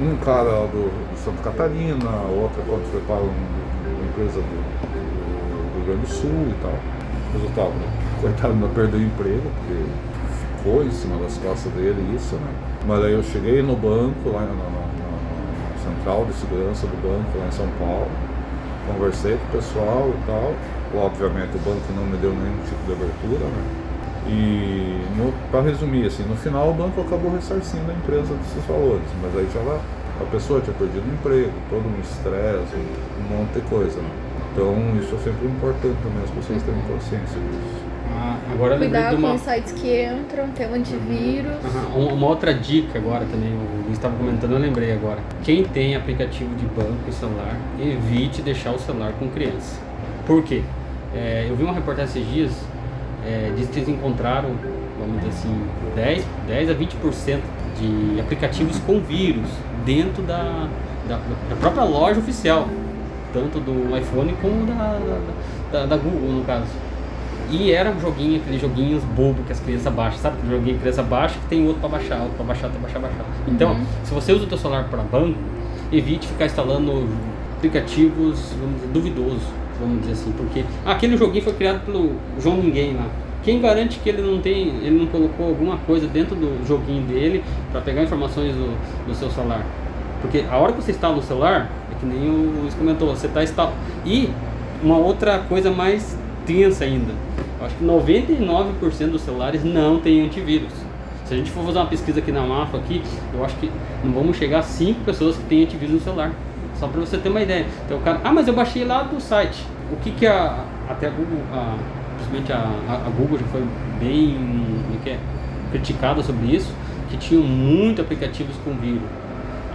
Um 0.01 0.15
cara 0.25 0.65
do, 0.73 0.89
Santa 1.23 1.43
Catarina, 1.43 2.09
outra 2.33 2.63
quando 2.65 2.89
foi 2.91 3.01
para 3.01 3.21
um- 3.21 3.29
uma 3.29 4.05
empresa 4.09 4.39
do, 4.41 4.57
do 4.89 5.75
Rio 5.77 5.85
Grande 5.85 6.01
do 6.01 6.07
Sul 6.09 6.47
e 6.49 6.55
tal. 6.63 6.73
Resultado, 7.33 7.69
né? 7.77 7.87
coitado 8.21 8.53
não 8.55 8.69
perdeu 8.69 8.99
o 8.99 9.03
emprego, 9.03 9.43
porque 9.59 9.77
ficou 10.57 10.83
em 10.83 10.91
cima 10.91 11.15
das 11.21 11.37
costas 11.37 11.71
dele 11.73 12.01
isso, 12.15 12.35
né? 12.35 12.51
Mas 12.87 13.03
aí 13.05 13.13
eu 13.13 13.21
cheguei 13.23 13.61
no 13.61 13.75
banco, 13.75 14.29
lá 14.33 14.41
na- 14.41 14.47
na- 14.47 14.89
na 14.89 15.77
central 15.83 16.25
de 16.25 16.33
segurança 16.33 16.87
do 16.87 16.97
banco 17.05 17.37
lá 17.37 17.47
em 17.47 17.51
São 17.51 17.67
Paulo, 17.77 18.07
conversei 18.87 19.37
com 19.37 19.45
o 19.45 19.61
pessoal 19.61 20.09
e 20.09 20.25
tal. 20.25 20.53
Obviamente 20.95 21.55
o 21.55 21.59
banco 21.59 21.85
não 21.95 22.03
me 22.03 22.17
deu 22.17 22.31
nenhum 22.31 22.57
tipo 22.65 22.81
de 22.87 22.93
abertura, 22.93 23.45
né? 23.45 23.63
E 24.31 24.99
para 25.51 25.61
resumir, 25.61 26.05
assim, 26.05 26.23
no 26.23 26.35
final 26.35 26.69
o 26.69 26.73
banco 26.73 27.01
acabou 27.01 27.33
ressarcindo 27.33 27.89
a 27.89 27.93
empresa 27.93 28.33
desses 28.35 28.63
valores, 28.67 29.01
mas 29.21 29.35
aí 29.35 29.47
já 29.53 29.59
era 29.61 29.79
A 30.21 30.25
pessoa 30.25 30.59
tinha 30.59 30.75
perdido 30.75 31.03
o 31.09 31.13
emprego, 31.13 31.51
todo 31.69 31.83
um 31.87 31.99
estresse, 32.01 32.75
um 32.75 33.37
monte 33.37 33.53
de 33.53 33.61
coisa. 33.61 33.99
Né? 34.01 34.09
Então 34.51 34.75
isso 34.99 35.15
é 35.15 35.17
sempre 35.19 35.47
importante 35.47 35.95
também 36.03 36.23
as 36.23 36.29
pessoas 36.31 36.61
terem 36.63 36.81
consciência 36.81 37.39
disso. 37.39 37.79
Ah, 38.11 38.37
agora 38.51 38.77
Cuidar 38.77 39.09
de 39.11 39.15
com 39.15 39.21
uma, 39.21 39.35
os 39.35 39.41
sites 39.41 39.71
que 39.71 40.03
entram, 40.05 40.49
ter 40.49 40.67
um 40.67 40.73
antivírus. 40.73 41.53
Aham, 41.63 41.95
uma- 41.95 42.13
uma 42.13 42.27
outra 42.27 42.53
dica 42.53 42.99
agora 42.99 43.25
também, 43.31 43.53
o 43.53 43.83
Luiz 43.85 43.93
estava 43.93 44.13
comentando, 44.17 44.51
eu 44.51 44.59
lembrei 44.59 44.91
agora. 44.91 45.19
Quem 45.43 45.63
tem 45.63 45.95
aplicativo 45.95 46.53
de 46.55 46.65
banco 46.65 47.07
e 47.07 47.13
celular, 47.13 47.55
evite 47.79 48.41
deixar 48.41 48.71
o 48.71 48.79
celular 48.79 49.13
com 49.17 49.29
criança. 49.29 49.79
Por 50.27 50.43
quê? 50.43 50.63
É, 51.15 51.45
eu 51.49 51.55
vi 51.55 51.63
uma 51.63 51.73
reportagem 51.73 52.21
esses 52.21 52.33
dias, 52.33 52.51
é, 53.29 53.51
diz 53.55 53.69
que 53.69 53.79
eles 53.79 53.89
encontraram, 53.89 54.49
vamos 54.99 55.17
dizer 55.17 55.29
assim, 55.29 55.61
10, 55.95 56.25
10 56.47 56.69
a 56.69 56.73
20% 56.73 57.39
de 57.79 58.19
aplicativos 58.19 58.79
com 58.79 58.99
vírus 58.99 59.47
dentro 59.85 60.21
da, 60.23 60.67
da, 61.07 61.15
da 61.49 61.55
própria 61.59 61.83
loja 61.83 62.19
oficial, 62.19 62.67
tanto 63.33 63.59
do 63.59 63.95
iPhone 63.97 64.33
como 64.41 64.65
da, 64.65 64.99
da, 65.71 65.85
da- 65.85 65.85
Google, 65.97 66.29
no 66.39 66.43
caso. 66.43 66.65
E 67.51 67.71
era 67.71 67.89
um 67.89 67.99
joguinho, 67.99 68.39
aqueles 68.41 68.61
joguinhos 68.61 69.03
bobo 69.03 69.41
que 69.43 69.51
as 69.51 69.59
crianças 69.59 69.91
baixam, 69.93 70.19
sabe? 70.19 70.37
Aquele 70.37 70.55
joguinho 70.57 70.75
que 70.75 70.81
criança 70.81 71.01
baixa 71.03 71.35
que 71.39 71.45
tem 71.47 71.65
outro 71.65 71.79
pra 71.79 71.89
baixar, 71.89 72.17
outro 72.21 72.35
pra 72.35 72.45
baixar, 72.45 72.65
outro 72.67 72.79
pra 72.79 72.89
baixar, 72.89 72.99
baixar. 72.99 73.25
Então, 73.47 73.75
se 74.03 74.13
você 74.13 74.33
usa 74.33 74.43
o 74.43 74.47
teu 74.47 74.57
celular 74.57 74.83
para 74.89 75.01
banco, 75.01 75.37
evite 75.91 76.27
ficar 76.27 76.45
instalando 76.45 77.07
aplicativos, 77.57 78.39
dizer, 78.61 78.91
duvidosos, 78.93 79.41
vamos 79.79 80.01
dizer 80.01 80.13
assim, 80.13 80.31
porque 80.35 80.63
aquele 80.85 81.17
joguinho 81.17 81.43
foi 81.43 81.53
criado 81.53 81.85
pelo 81.85 82.11
João 82.39 82.57
Ninguém 82.57 82.95
lá. 82.95 83.07
Quem 83.43 83.61
garante 83.61 83.99
que 83.99 84.09
ele 84.09 84.21
não 84.21 84.41
tem, 84.41 84.67
ele 84.83 84.99
não 84.99 85.07
colocou 85.07 85.47
alguma 85.47 85.77
coisa 85.77 86.07
dentro 86.07 86.35
do 86.35 86.65
joguinho 86.67 87.03
dele 87.03 87.43
para 87.71 87.79
pegar 87.81 88.03
informações 88.03 88.53
do, 88.53 88.77
do 89.07 89.15
seu 89.15 89.29
celular? 89.29 89.65
Porque 90.21 90.43
a 90.49 90.57
hora 90.57 90.73
que 90.73 90.81
você 90.81 90.91
instala 90.91 91.15
no 91.15 91.23
celular, 91.23 91.71
é 91.91 91.95
que 91.97 92.05
nem 92.05 92.29
o 92.29 92.61
Luiz 92.61 92.73
comentou, 92.73 93.09
você 93.15 93.27
está 93.27 93.41
instalando. 93.41 93.75
E 94.05 94.29
uma 94.83 94.97
outra 94.97 95.39
coisa 95.39 95.71
mais 95.71 96.17
tensa 96.45 96.83
ainda. 96.83 97.13
Eu 97.59 97.65
acho 97.65 97.75
que 97.75 97.85
99% 97.85 99.11
dos 99.11 99.21
celulares 99.21 99.63
não 99.63 99.99
tem 99.99 100.25
antivírus. 100.25 100.73
Se 101.25 101.33
a 101.33 101.37
gente 101.37 101.51
for 101.51 101.63
fazer 101.63 101.77
uma 101.77 101.85
pesquisa 101.85 102.19
aqui 102.19 102.31
na 102.31 102.41
MAFA 102.41 102.77
aqui, 102.77 103.01
eu 103.33 103.45
acho 103.45 103.55
que 103.57 103.71
não 104.03 104.11
vamos 104.11 104.35
chegar 104.35 104.59
a 104.59 104.63
5 104.63 105.01
pessoas 105.05 105.37
que 105.37 105.43
têm 105.43 105.63
antivírus 105.63 105.95
no 105.95 106.01
celular. 106.01 106.33
Só 106.79 106.87
para 106.87 106.99
você 107.01 107.17
ter 107.17 107.29
uma 107.29 107.41
ideia. 107.41 107.65
Então 107.85 107.97
o 107.97 108.01
cara, 108.01 108.19
ah, 108.23 108.31
mas 108.31 108.47
eu 108.47 108.53
baixei 108.53 108.85
lá 108.85 109.03
do 109.03 109.19
site. 109.19 109.63
O 109.91 109.95
que 109.97 110.11
que 110.11 110.25
a 110.25 110.63
até 110.89 111.07
a 111.07 111.09
Google, 111.11 111.39
a, 111.53 111.75
principalmente 112.15 112.51
a, 112.51 112.57
a- 113.05 113.09
Google 113.09 113.37
já 113.37 113.45
foi 113.47 113.63
bem 113.99 114.65
é 115.05 115.09
é, 115.09 115.17
criticada 115.71 116.23
sobre 116.23 116.47
isso, 116.55 116.73
que 117.09 117.17
tinham 117.17 117.43
muitos 117.43 118.03
aplicativos 118.03 118.55
com 118.65 118.73
vírus. 118.73 119.01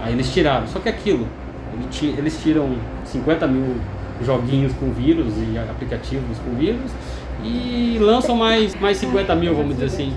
Aí 0.03 0.13
eles 0.13 0.33
tiraram. 0.33 0.67
Só 0.67 0.81
que 0.81 0.89
aquilo, 0.89 1.27
eles 2.19 2.41
tiram 2.43 2.71
50 3.05 3.47
mil 3.47 3.77
joguinhos 4.23 4.73
com 4.75 4.93
vírus 4.93 5.33
e 5.37 5.59
aplicativos 5.59 6.39
com 6.39 6.57
vírus 6.57 6.91
e 7.45 7.99
lançam 8.01 8.37
mais, 8.37 8.75
mais 8.81 8.97
50 8.97 9.35
mil, 9.35 9.55
vamos 9.55 9.75
dizer 9.75 9.87
assim. 9.87 10.13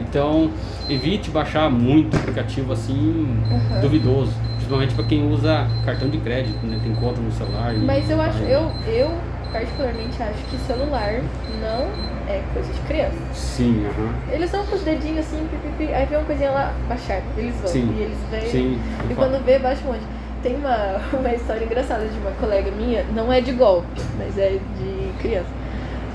Então, 0.00 0.50
evite 0.88 1.30
baixar 1.30 1.70
muito 1.70 2.16
aplicativo 2.16 2.72
assim, 2.72 3.36
duvidoso. 3.82 4.32
Principalmente 4.70 4.94
para 4.94 5.04
quem 5.06 5.28
usa 5.28 5.66
cartão 5.84 6.08
de 6.08 6.18
crédito, 6.18 6.64
né? 6.64 6.78
Tem 6.80 6.94
conta 6.94 7.20
no 7.20 7.32
celular. 7.32 7.74
Mas 7.74 8.08
eu 8.08 8.22
acho, 8.22 8.38
eu, 8.44 8.70
eu 8.86 9.10
particularmente 9.52 10.22
acho 10.22 10.44
que 10.44 10.56
celular 10.58 11.20
não 11.60 11.88
é 12.32 12.40
coisa 12.54 12.72
de 12.72 12.78
criança. 12.82 13.16
Sim, 13.34 13.84
aham. 13.84 14.14
Eles 14.32 14.48
vão 14.52 14.64
com 14.64 14.76
os 14.76 14.82
dedinhos 14.82 15.26
assim, 15.26 15.44
pi, 15.50 15.56
pi, 15.56 15.86
pi, 15.86 15.92
aí 15.92 16.06
vem 16.06 16.18
uma 16.18 16.24
coisinha 16.24 16.52
lá, 16.52 16.72
baixar. 16.88 17.20
Eles 17.36 17.56
vão. 17.56 17.66
Sim. 17.66 17.92
E 17.98 18.02
eles 18.02 18.18
vêm. 18.30 18.48
Sim. 18.48 18.80
E 19.10 19.14
quando 19.14 19.44
vê, 19.44 19.58
baixa 19.58 19.82
um 19.84 19.92
monte. 19.92 20.04
Tem 20.40 20.54
uma, 20.54 21.00
uma 21.18 21.34
história 21.34 21.64
engraçada 21.64 22.06
de 22.06 22.16
uma 22.18 22.30
colega 22.32 22.70
minha, 22.70 23.04
não 23.12 23.32
é 23.32 23.40
de 23.40 23.50
golpe, 23.50 24.00
mas 24.16 24.38
é 24.38 24.50
de 24.50 25.12
criança. 25.20 25.50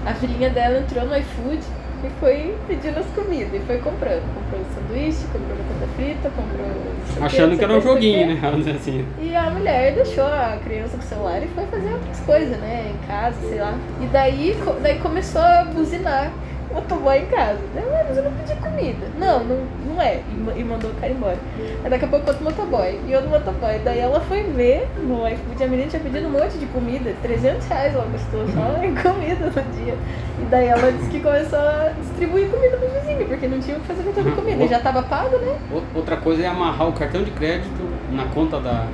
A 0.06 0.14
filhinha 0.14 0.50
dela 0.50 0.80
entrou 0.80 1.06
no 1.06 1.18
iFood 1.18 1.60
e 2.06 2.10
foi 2.20 2.56
pedindo 2.68 3.00
as 3.00 3.06
comidas 3.08 3.54
e 3.54 3.60
foi 3.66 3.78
comprando. 3.80 4.24
Comprou 4.34 4.62
um 4.62 4.76
sanduíche, 4.76 5.26
comprou 5.32 5.58
batata 5.58 5.92
frita, 5.96 6.30
comprou. 6.30 6.68
o 6.68 7.24
Achando 7.24 7.58
que 7.58 7.64
era 7.64 7.74
o 7.74 7.76
um 7.78 7.80
o 7.80 7.82
joguinho, 7.82 8.36
né? 8.36 8.76
Assim. 8.76 9.06
E 9.22 9.36
a 9.36 9.50
mulher 9.50 9.96
deixou 9.96 10.26
a 10.26 10.58
criança 10.64 10.98
com 10.98 11.04
o 11.04 11.08
celular 11.08 11.44
e 11.44 11.48
foi 11.48 11.66
fazer 11.66 11.92
outras 11.92 12.20
coisas, 12.22 12.58
né? 12.58 12.92
Em 12.94 13.08
casa, 13.08 13.38
sei 13.48 13.60
lá. 13.60 13.78
E 14.02 14.06
daí, 14.08 14.56
daí 14.82 15.00
começou 15.00 15.42
a 15.42 15.66
buzinar 15.66 16.32
motoboy 16.76 17.18
em 17.20 17.26
casa. 17.26 17.60
"Ué, 17.76 18.06
mas 18.08 18.18
eu 18.18 18.24
não 18.24 18.32
pedi 18.34 18.54
comida. 18.60 19.08
Não, 19.18 19.44
não, 19.44 19.58
não 19.88 20.02
é. 20.02 20.18
E, 20.56 20.60
e 20.60 20.64
mandou 20.64 20.92
o 20.92 20.94
cara 20.96 21.12
embora. 21.12 21.38
Aí 21.84 21.90
daqui 21.90 22.06
a 22.06 22.08
pouco 22.08 22.28
outro 22.30 22.44
motoboy. 22.44 23.00
E 23.08 23.16
outro 23.16 23.30
motoboy. 23.30 23.80
Daí 23.84 24.00
ela 24.00 24.20
foi 24.22 24.44
ver 24.44 24.88
no 25.02 25.28
iFood. 25.28 25.64
A 25.64 25.68
menina 25.68 25.90
tinha 25.90 26.02
pedido 26.02 26.28
um 26.28 26.32
monte 26.32 26.58
de 26.58 26.66
comida. 26.68 27.14
300 27.22 27.66
reais 27.68 27.94
ela 27.96 28.08
gastou 28.12 28.46
só 28.50 28.84
em 28.84 28.94
comida 28.96 29.46
no 29.46 29.74
dia. 29.84 29.96
E 30.42 30.46
daí 30.52 30.68
ela 30.68 30.92
disse 30.92 31.10
que 31.10 31.20
começou 31.22 31.60
a 31.60 31.92
distribuir 32.02 32.50
comida 32.50 32.78
pro 32.78 32.90
vizinho, 32.90 33.26
porque 33.28 33.48
não 33.48 33.60
tinha 33.60 33.78
o 33.78 33.80
que 33.80 33.88
fazer 33.88 34.04
com 34.04 34.12
tanta 34.12 34.30
Uhum. 34.30 34.36
comida. 34.36 34.64
E 34.64 34.68
já 34.68 34.80
tava 34.80 35.02
pago, 35.04 35.38
né? 35.38 35.56
Ou- 35.72 35.84
Outra 35.96 36.18
coisa 36.18 36.44
é 36.44 36.48
amarrar 36.48 36.88
o 36.90 36.94
cartão 36.94 37.24
de 37.24 37.32
crédito 37.32 37.90
na 38.12 38.26
conta 38.26 38.60
da, 38.60 38.86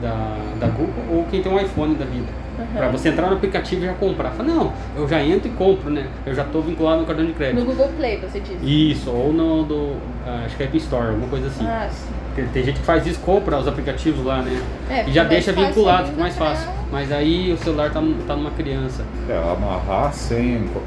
da, 0.00 0.36
da 0.60 0.66
Google 0.68 1.04
ou 1.10 1.24
quem 1.30 1.42
tem 1.42 1.50
um 1.52 1.58
iPhone 1.60 1.94
da 1.94 2.04
vida. 2.04 2.26
Pra 2.74 2.88
você 2.88 3.10
entrar 3.10 3.26
no 3.28 3.34
aplicativo 3.36 3.82
e 3.82 3.86
já 3.86 3.92
comprar. 3.92 4.30
Fala, 4.30 4.48
não, 4.48 4.72
eu 4.96 5.06
já 5.06 5.22
entro 5.22 5.46
e 5.48 5.50
compro, 5.52 5.90
né? 5.90 6.06
Eu 6.24 6.34
já 6.34 6.42
tô 6.42 6.60
vinculado 6.62 7.00
no 7.02 7.06
cartão 7.06 7.26
de 7.26 7.32
crédito. 7.34 7.60
No 7.60 7.66
Google 7.66 7.88
Play, 7.98 8.18
você 8.18 8.40
disse. 8.40 8.64
Isso, 8.92 9.10
ou 9.10 9.30
no 9.32 9.62
do. 9.62 9.92
ah, 10.26 10.42
acho 10.46 10.56
que 10.56 10.62
é 10.62 10.66
App 10.66 10.76
Store, 10.78 11.08
alguma 11.08 11.28
coisa 11.28 11.48
assim. 11.48 11.66
Ah, 11.66 11.86
sim. 11.90 12.08
Porque 12.34 12.50
Tem 12.52 12.64
gente 12.64 12.80
que 12.80 12.86
faz 12.86 13.06
isso, 13.06 13.20
compra 13.20 13.58
os 13.58 13.68
aplicativos 13.68 14.24
lá, 14.24 14.40
né? 14.40 14.58
É, 14.90 15.06
e 15.06 15.12
já 15.12 15.24
deixa 15.24 15.52
vinculado, 15.52 15.98
ainda 15.98 16.08
fica 16.10 16.20
mais 16.22 16.34
pra- 16.34 16.46
fácil. 16.46 16.68
Mas 16.90 17.12
aí 17.12 17.52
o 17.52 17.58
celular 17.58 17.90
tá, 17.92 18.02
tá 18.26 18.36
numa 18.36 18.50
criança. 18.52 19.04
É, 19.28 19.36
amarrar 19.36 20.06
a 20.06 20.12
senha 20.12 20.58
em 20.58 20.68
co- 20.68 20.80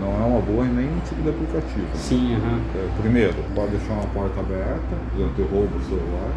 não 0.00 0.08
é 0.12 0.26
uma 0.26 0.40
boa 0.40 0.64
em 0.64 0.70
nenhum 0.70 0.98
tipo 1.08 1.22
de 1.22 1.28
aplicativo. 1.28 1.86
Sim, 1.94 2.34
aham. 2.36 2.58
É, 2.74 3.00
primeiro, 3.00 3.34
pode 3.54 3.70
deixar 3.70 3.92
uma 3.94 4.06
porta 4.06 4.40
aberta, 4.40 4.96
durante 5.16 5.40
o 5.42 5.44
roubo 5.46 5.78
do 5.78 5.84
celular. 5.84 6.30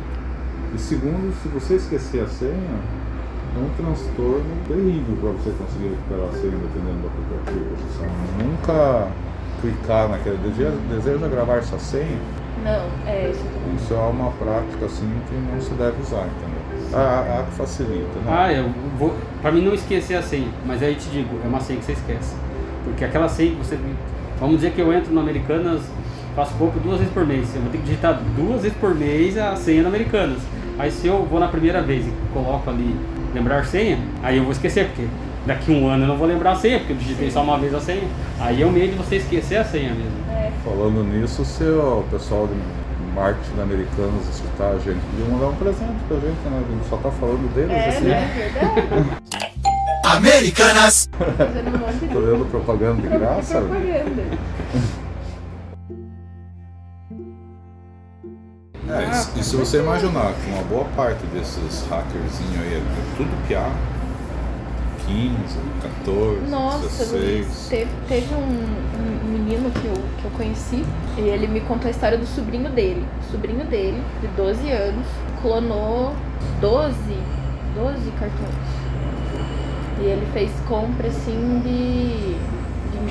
E 0.77 0.79
segundo, 0.79 1.33
se 1.41 1.47
você 1.49 1.75
esquecer 1.75 2.21
a 2.23 2.27
senha, 2.27 2.53
é 2.53 3.59
um 3.59 3.69
transtorno 3.83 4.45
terrível 4.67 5.17
para 5.19 5.31
você 5.31 5.49
conseguir 5.57 5.89
recuperar 5.89 6.29
a 6.29 6.31
senha 6.33 6.53
dependendo 6.53 7.01
do 7.01 7.07
aplicativo. 7.07 7.75
Você 7.89 8.43
nunca 8.43 9.07
clicar 9.59 10.07
naquele 10.09 10.37
desejo, 10.37 10.77
deseja 10.87 11.27
gravar 11.27 11.55
essa 11.57 11.79
senha, 11.79 12.19
Não, 12.63 13.09
é 13.11 13.31
isso 13.31 13.39
também. 13.39 13.75
isso 13.75 13.91
é 13.91 13.97
uma 13.97 14.29
prática 14.33 14.85
assim 14.85 15.11
que 15.27 15.33
não 15.51 15.59
se 15.59 15.71
deve 15.73 15.99
usar, 15.99 16.27
entendeu? 16.27 16.57
A, 16.93 17.39
a 17.39 17.43
que 17.43 17.51
facilita, 17.57 18.19
né? 18.23 18.25
Ah, 18.27 18.53
eu 18.53 18.69
vou. 18.99 19.15
Pra 19.41 19.51
mim 19.51 19.61
não 19.61 19.73
esquecer 19.73 20.13
a 20.15 20.21
senha, 20.21 20.47
mas 20.63 20.83
aí 20.83 20.93
te 20.93 21.09
digo, 21.09 21.39
é 21.43 21.47
uma 21.47 21.59
senha 21.59 21.79
que 21.79 21.85
você 21.85 21.93
esquece. 21.93 22.35
Porque 22.83 23.03
aquela 23.03 23.27
senha 23.27 23.49
que 23.51 23.57
você. 23.57 23.79
Vamos 24.39 24.57
dizer 24.57 24.73
que 24.73 24.79
eu 24.79 24.93
entro 24.93 25.11
no 25.11 25.19
Americanas, 25.19 25.81
faço 26.35 26.53
compra 26.53 26.79
duas 26.79 26.99
vezes 26.99 27.11
por 27.11 27.25
mês. 27.25 27.49
Eu 27.55 27.63
vou 27.63 27.71
ter 27.71 27.79
que 27.79 27.83
digitar 27.85 28.21
duas 28.37 28.61
vezes 28.61 28.77
por 28.77 28.93
mês 28.93 29.35
a 29.39 29.55
senha 29.55 29.81
no 29.81 29.87
Americanas. 29.89 30.37
Aí 30.79 30.91
se 30.91 31.07
eu 31.07 31.25
vou 31.29 31.39
na 31.39 31.47
primeira 31.47 31.81
vez 31.81 32.05
e 32.05 32.11
coloco 32.33 32.69
ali 32.69 32.95
lembrar 33.33 33.65
senha, 33.65 33.97
aí 34.23 34.37
eu 34.37 34.43
vou 34.43 34.51
esquecer, 34.51 34.85
porque 34.87 35.07
daqui 35.45 35.71
um 35.71 35.87
ano 35.87 36.03
eu 36.03 36.07
não 36.07 36.17
vou 36.17 36.27
lembrar 36.27 36.51
a 36.51 36.55
senha, 36.55 36.77
porque 36.79 36.93
eu 36.93 36.97
digitei 36.97 37.31
só 37.31 37.41
uma 37.41 37.57
vez 37.57 37.73
a 37.73 37.79
senha. 37.81 38.03
Aí 38.39 38.61
é 38.61 38.65
o 38.65 38.71
medo 38.71 38.91
de 38.91 38.97
você 38.97 39.15
esquecer 39.17 39.57
a 39.57 39.63
senha 39.65 39.89
mesmo. 39.89 40.11
É. 40.31 40.51
Falando 40.63 41.03
nisso, 41.03 41.43
se 41.43 41.63
o 41.63 42.03
pessoal 42.11 42.47
de 42.47 42.55
marketing 43.15 43.59
americanos 43.61 44.27
escutar 44.29 44.69
a 44.69 44.77
gente, 44.77 44.99
podia 45.09 45.25
mandar 45.33 45.47
um 45.47 45.55
presente 45.55 45.95
pra 46.07 46.17
gente, 46.17 46.37
né? 46.45 46.63
A 46.67 46.71
gente 46.73 46.87
só 46.89 46.97
tá 46.97 47.09
falando 47.11 47.53
deles 47.55 47.71
É, 47.71 47.89
assim. 47.89 48.05
né? 48.05 48.31
Verdade. 48.35 49.17
Americanas. 50.03 51.09
Tô 52.13 52.21
dando 52.21 52.49
propaganda 52.49 53.01
de 53.01 53.07
graça. 53.07 53.59
propaganda. 53.61 54.23
É, 58.89 59.10
e 59.10 59.13
se- 59.15 59.39
e 59.39 59.43
se 59.43 59.56
você 59.56 59.80
imaginar 59.80 60.34
que 60.34 60.50
uma 60.52 60.63
boa 60.63 60.86
parte 60.95 61.26
desses 61.28 61.86
hackerzinhos 61.89 62.60
aí 62.62 62.76
é 62.76 62.82
tudo 63.17 63.47
piá, 63.47 63.69
15, 65.06 65.38
14, 65.82 66.50
Nossa, 66.50 66.80
16. 66.88 67.12
Luiz, 67.12 67.67
teve, 67.69 67.91
teve 68.08 68.34
um, 68.36 68.39
um 69.26 69.32
menino 69.32 69.71
que 69.71 69.86
eu, 69.88 69.93
que 70.19 70.26
eu 70.26 70.32
conheci 70.32 70.84
e 71.17 71.21
ele 71.21 71.47
me 71.47 71.62
contou 71.62 71.88
a 71.88 71.91
história 71.91 72.17
do 72.17 72.26
sobrinho 72.26 72.69
dele. 72.69 73.06
O 73.28 73.32
sobrinho 73.32 73.65
dele, 73.65 74.02
de 74.21 74.28
12 74.36 74.69
anos, 74.69 75.06
clonou 75.41 76.13
12, 76.60 76.95
12 77.76 78.12
cartões. 78.19 78.56
E 80.00 80.06
ele 80.06 80.28
fez 80.34 80.52
compra 80.67 81.08
assim 81.08 81.62
de, 81.63 82.36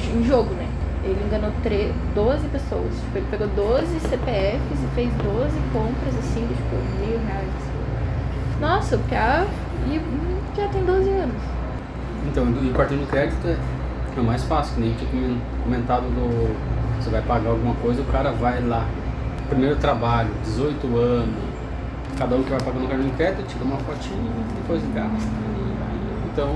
de 0.02 0.18
em 0.18 0.24
jogo, 0.24 0.54
né? 0.54 0.65
Ele 1.06 1.24
enganou 1.24 1.52
tre 1.62 1.94
12 2.14 2.48
pessoas. 2.48 2.92
Tipo, 2.94 3.18
ele 3.18 3.26
pegou 3.30 3.46
12 3.48 4.00
CPFs 4.00 4.82
e 4.82 4.94
fez 4.94 5.10
12 5.22 5.56
compras 5.72 6.14
assim 6.18 6.40
de 6.46 6.54
tipo 6.54 6.74
mil 7.00 7.18
reais. 7.26 7.46
Nossa, 8.60 8.96
o 8.96 9.00
e, 9.86 9.98
hum, 9.98 10.38
já 10.56 10.66
tem 10.68 10.84
12 10.84 11.08
anos. 11.10 11.36
Então, 12.26 12.44
e 12.60 12.70
o 12.70 12.74
cartão 12.74 12.98
de 12.98 13.06
crédito 13.06 13.46
é, 13.46 13.56
é 14.16 14.20
o 14.20 14.24
mais 14.24 14.42
fácil, 14.44 14.74
que 14.74 14.80
nem 14.80 14.94
tinha 14.94 15.08
comen- 15.10 15.40
comentado 15.62 16.02
do. 16.02 16.56
Você 17.00 17.10
vai 17.10 17.22
pagar 17.22 17.50
alguma 17.50 17.74
coisa, 17.76 18.02
o 18.02 18.04
cara 18.06 18.32
vai 18.32 18.60
lá. 18.62 18.84
Primeiro 19.48 19.76
trabalho, 19.76 20.30
18 20.42 20.96
anos, 20.96 21.34
cada 22.18 22.34
um 22.34 22.42
que 22.42 22.50
vai 22.50 22.58
pagando 22.60 22.84
o 22.84 22.88
cartão 22.88 23.06
de 23.06 23.12
crédito, 23.12 23.46
tira 23.46 23.64
uma 23.64 23.76
fotinha, 23.76 24.32
depois 24.56 24.82
gasta. 24.92 25.28
e- 25.28 26.26
Então, 26.32 26.48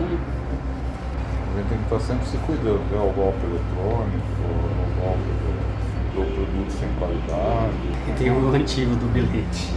A 1.53 1.59
gente 1.59 1.69
tem 1.69 1.79
que 1.79 1.85
estar 1.85 2.01
sempre 2.01 2.27
se 2.27 2.37
cuidando, 2.39 2.81
né? 2.91 2.99
O 2.99 3.13
golpe 3.13 3.39
eletrônico, 3.45 4.41
o 4.41 5.01
golpe 5.01 5.31
do, 5.41 6.21
do 6.21 6.35
produto 6.35 6.71
sem 6.71 6.89
qualidade. 6.99 7.75
e 8.09 8.13
tem 8.13 8.31
o 8.31 8.55
antigo 8.55 8.95
do 8.97 9.13
bilhete. 9.13 9.73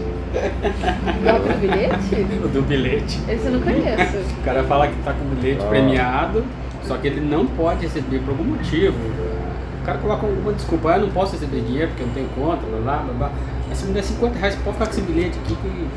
Golpe 1.23 1.49
do 1.53 1.59
bilhete? 1.59 2.43
O 2.43 2.47
do 2.47 2.61
bilhete. 2.61 3.19
Esse 3.27 3.45
eu 3.47 3.51
não 3.53 3.61
conheço. 3.61 4.17
O 4.39 4.43
cara 4.43 4.63
fala 4.63 4.87
que 4.87 4.95
tá 5.03 5.13
com 5.13 5.25
o 5.25 5.35
bilhete 5.35 5.63
Ah. 5.63 5.67
premiado, 5.69 6.43
só 6.83 6.97
que 6.97 7.07
ele 7.07 7.21
não 7.21 7.45
pode 7.47 7.81
receber 7.85 8.19
por 8.19 8.31
algum 8.31 8.43
motivo. 8.45 8.95
O 9.81 9.85
cara 9.85 9.97
coloca 9.97 10.25
alguma 10.25 10.53
desculpa, 10.53 10.91
ah, 10.91 10.97
eu 10.97 11.01
não 11.01 11.09
posso 11.09 11.33
receber 11.33 11.59
dinheiro 11.61 11.89
porque 11.89 12.03
eu 12.03 12.07
não 12.07 12.13
tenho 12.13 12.29
conta, 12.29 12.65
blá 12.65 12.79
blá 12.79 12.97
blá. 13.03 13.13
blá. 13.13 13.31
Mas 13.67 13.77
se 13.79 13.85
me 13.85 13.93
der 13.93 14.03
50 14.03 14.37
reais, 14.39 14.55
pode 14.63 14.73
ficar 14.77 14.85
com 14.85 14.91
esse 14.91 15.01
bilhete 15.01 15.37
aqui, 15.43 15.55
que 15.55 15.87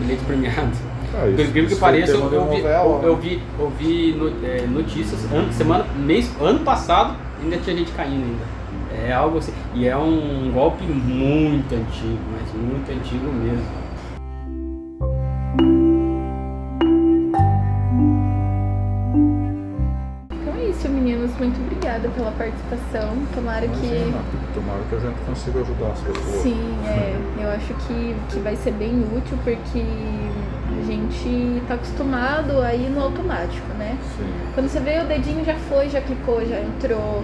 bilhete 0.00 0.22
premiado. 0.24 0.70
Ah, 1.20 1.22
Por 1.22 1.40
incrível 1.40 1.68
que 1.68 1.76
pareça, 1.76 2.12
eu, 2.12 2.20
eu 2.32 2.46
vi, 2.48 2.56
novela, 2.62 3.00
eu, 3.02 3.14
né? 3.16 3.18
vi, 3.20 3.42
eu 3.58 3.70
vi 3.70 4.12
no- 4.12 4.46
é, 4.46 4.66
notícias, 4.68 5.24
ano, 5.32 5.52
semana, 5.52 5.84
mês, 5.96 6.30
ano 6.40 6.60
passado, 6.60 7.16
ainda 7.42 7.56
tinha 7.56 7.76
gente 7.76 7.90
caindo 7.92 8.22
ainda. 8.24 8.58
É 9.04 9.12
algo 9.12 9.38
assim, 9.38 9.52
e 9.74 9.86
é 9.86 9.96
um 9.96 10.50
golpe 10.52 10.84
muito 10.84 11.74
antigo, 11.74 12.18
mas 12.32 12.52
muito 12.54 12.90
antigo 12.92 13.32
mesmo. 13.32 13.64
Então 20.30 20.54
é 20.56 20.64
isso, 20.70 20.88
meninos. 20.88 21.30
Muito 21.38 21.60
obrigada 21.60 22.08
pela 22.10 22.30
participação. 22.32 23.10
Tomara 23.34 23.66
que. 23.66 23.86
Imagina, 23.86 24.18
tomara 24.54 24.80
que 24.88 24.94
a 24.94 24.98
gente 25.00 25.18
consiga 25.26 25.60
ajudar 25.60 25.88
as 25.92 26.00
pessoas. 26.00 26.42
Sim, 26.42 26.60
é. 26.86 27.16
Eu 27.42 27.47
acho 27.68 27.86
que, 27.86 28.14
que 28.30 28.40
vai 28.40 28.56
ser 28.56 28.72
bem 28.72 29.04
útil 29.14 29.36
porque 29.44 29.82
a 30.78 30.84
gente 30.86 31.62
tá 31.68 31.74
acostumado 31.74 32.62
a 32.62 32.74
ir 32.74 32.88
no 32.90 33.02
automático, 33.02 33.66
né? 33.78 33.96
Sim. 34.16 34.24
Quando 34.54 34.68
você 34.68 34.80
vê 34.80 34.98
o 35.00 35.04
dedinho 35.04 35.44
já 35.44 35.54
foi, 35.54 35.88
já 35.88 36.00
clicou, 36.00 36.44
já 36.46 36.58
entrou. 36.60 37.22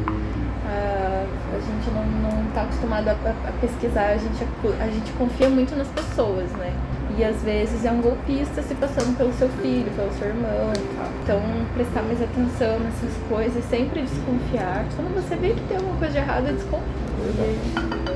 Ah, 0.66 1.24
a 1.54 1.58
gente 1.60 1.90
não, 1.94 2.04
não 2.30 2.44
tá 2.52 2.62
acostumado 2.62 3.08
a, 3.08 3.12
a- 3.12 3.48
a 3.48 3.52
pesquisar, 3.60 4.08
a 4.08 4.16
gente, 4.16 4.44
a 4.80 4.86
gente 4.88 5.12
confia 5.12 5.48
muito 5.48 5.74
nas 5.76 5.88
pessoas, 5.88 6.50
né? 6.52 6.72
E 7.16 7.22
às 7.24 7.42
vezes 7.42 7.84
é 7.84 7.92
um 7.92 8.00
golpista 8.00 8.60
se 8.62 8.74
passando 8.74 9.16
pelo 9.16 9.32
seu 9.34 9.48
filho, 9.62 9.90
pelo 9.94 10.10
seu 10.14 10.28
irmão 10.28 10.72
e 10.74 10.96
tal. 10.96 11.06
Então 11.22 11.40
prestar 11.74 12.02
mais 12.02 12.20
atenção 12.20 12.78
nessas 12.80 13.12
coisas, 13.28 13.64
sempre 13.66 14.02
desconfiar. 14.02 14.84
Quando 14.96 15.14
você 15.14 15.36
vê 15.36 15.50
que 15.54 15.60
tem 15.68 15.76
alguma 15.76 15.96
coisa 15.96 16.12
de 16.12 16.18
errada, 16.18 16.52
desconfia. 16.52 18.13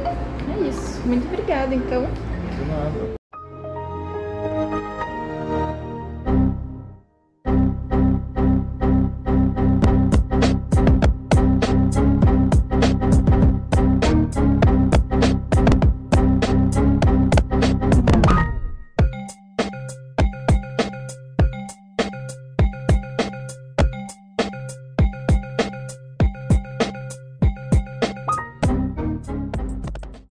Isso. 0.66 1.00
Muito 1.06 1.26
obrigada, 1.28 1.74
então. 1.74 2.02
De 2.02 2.64
nada. 2.68 3.17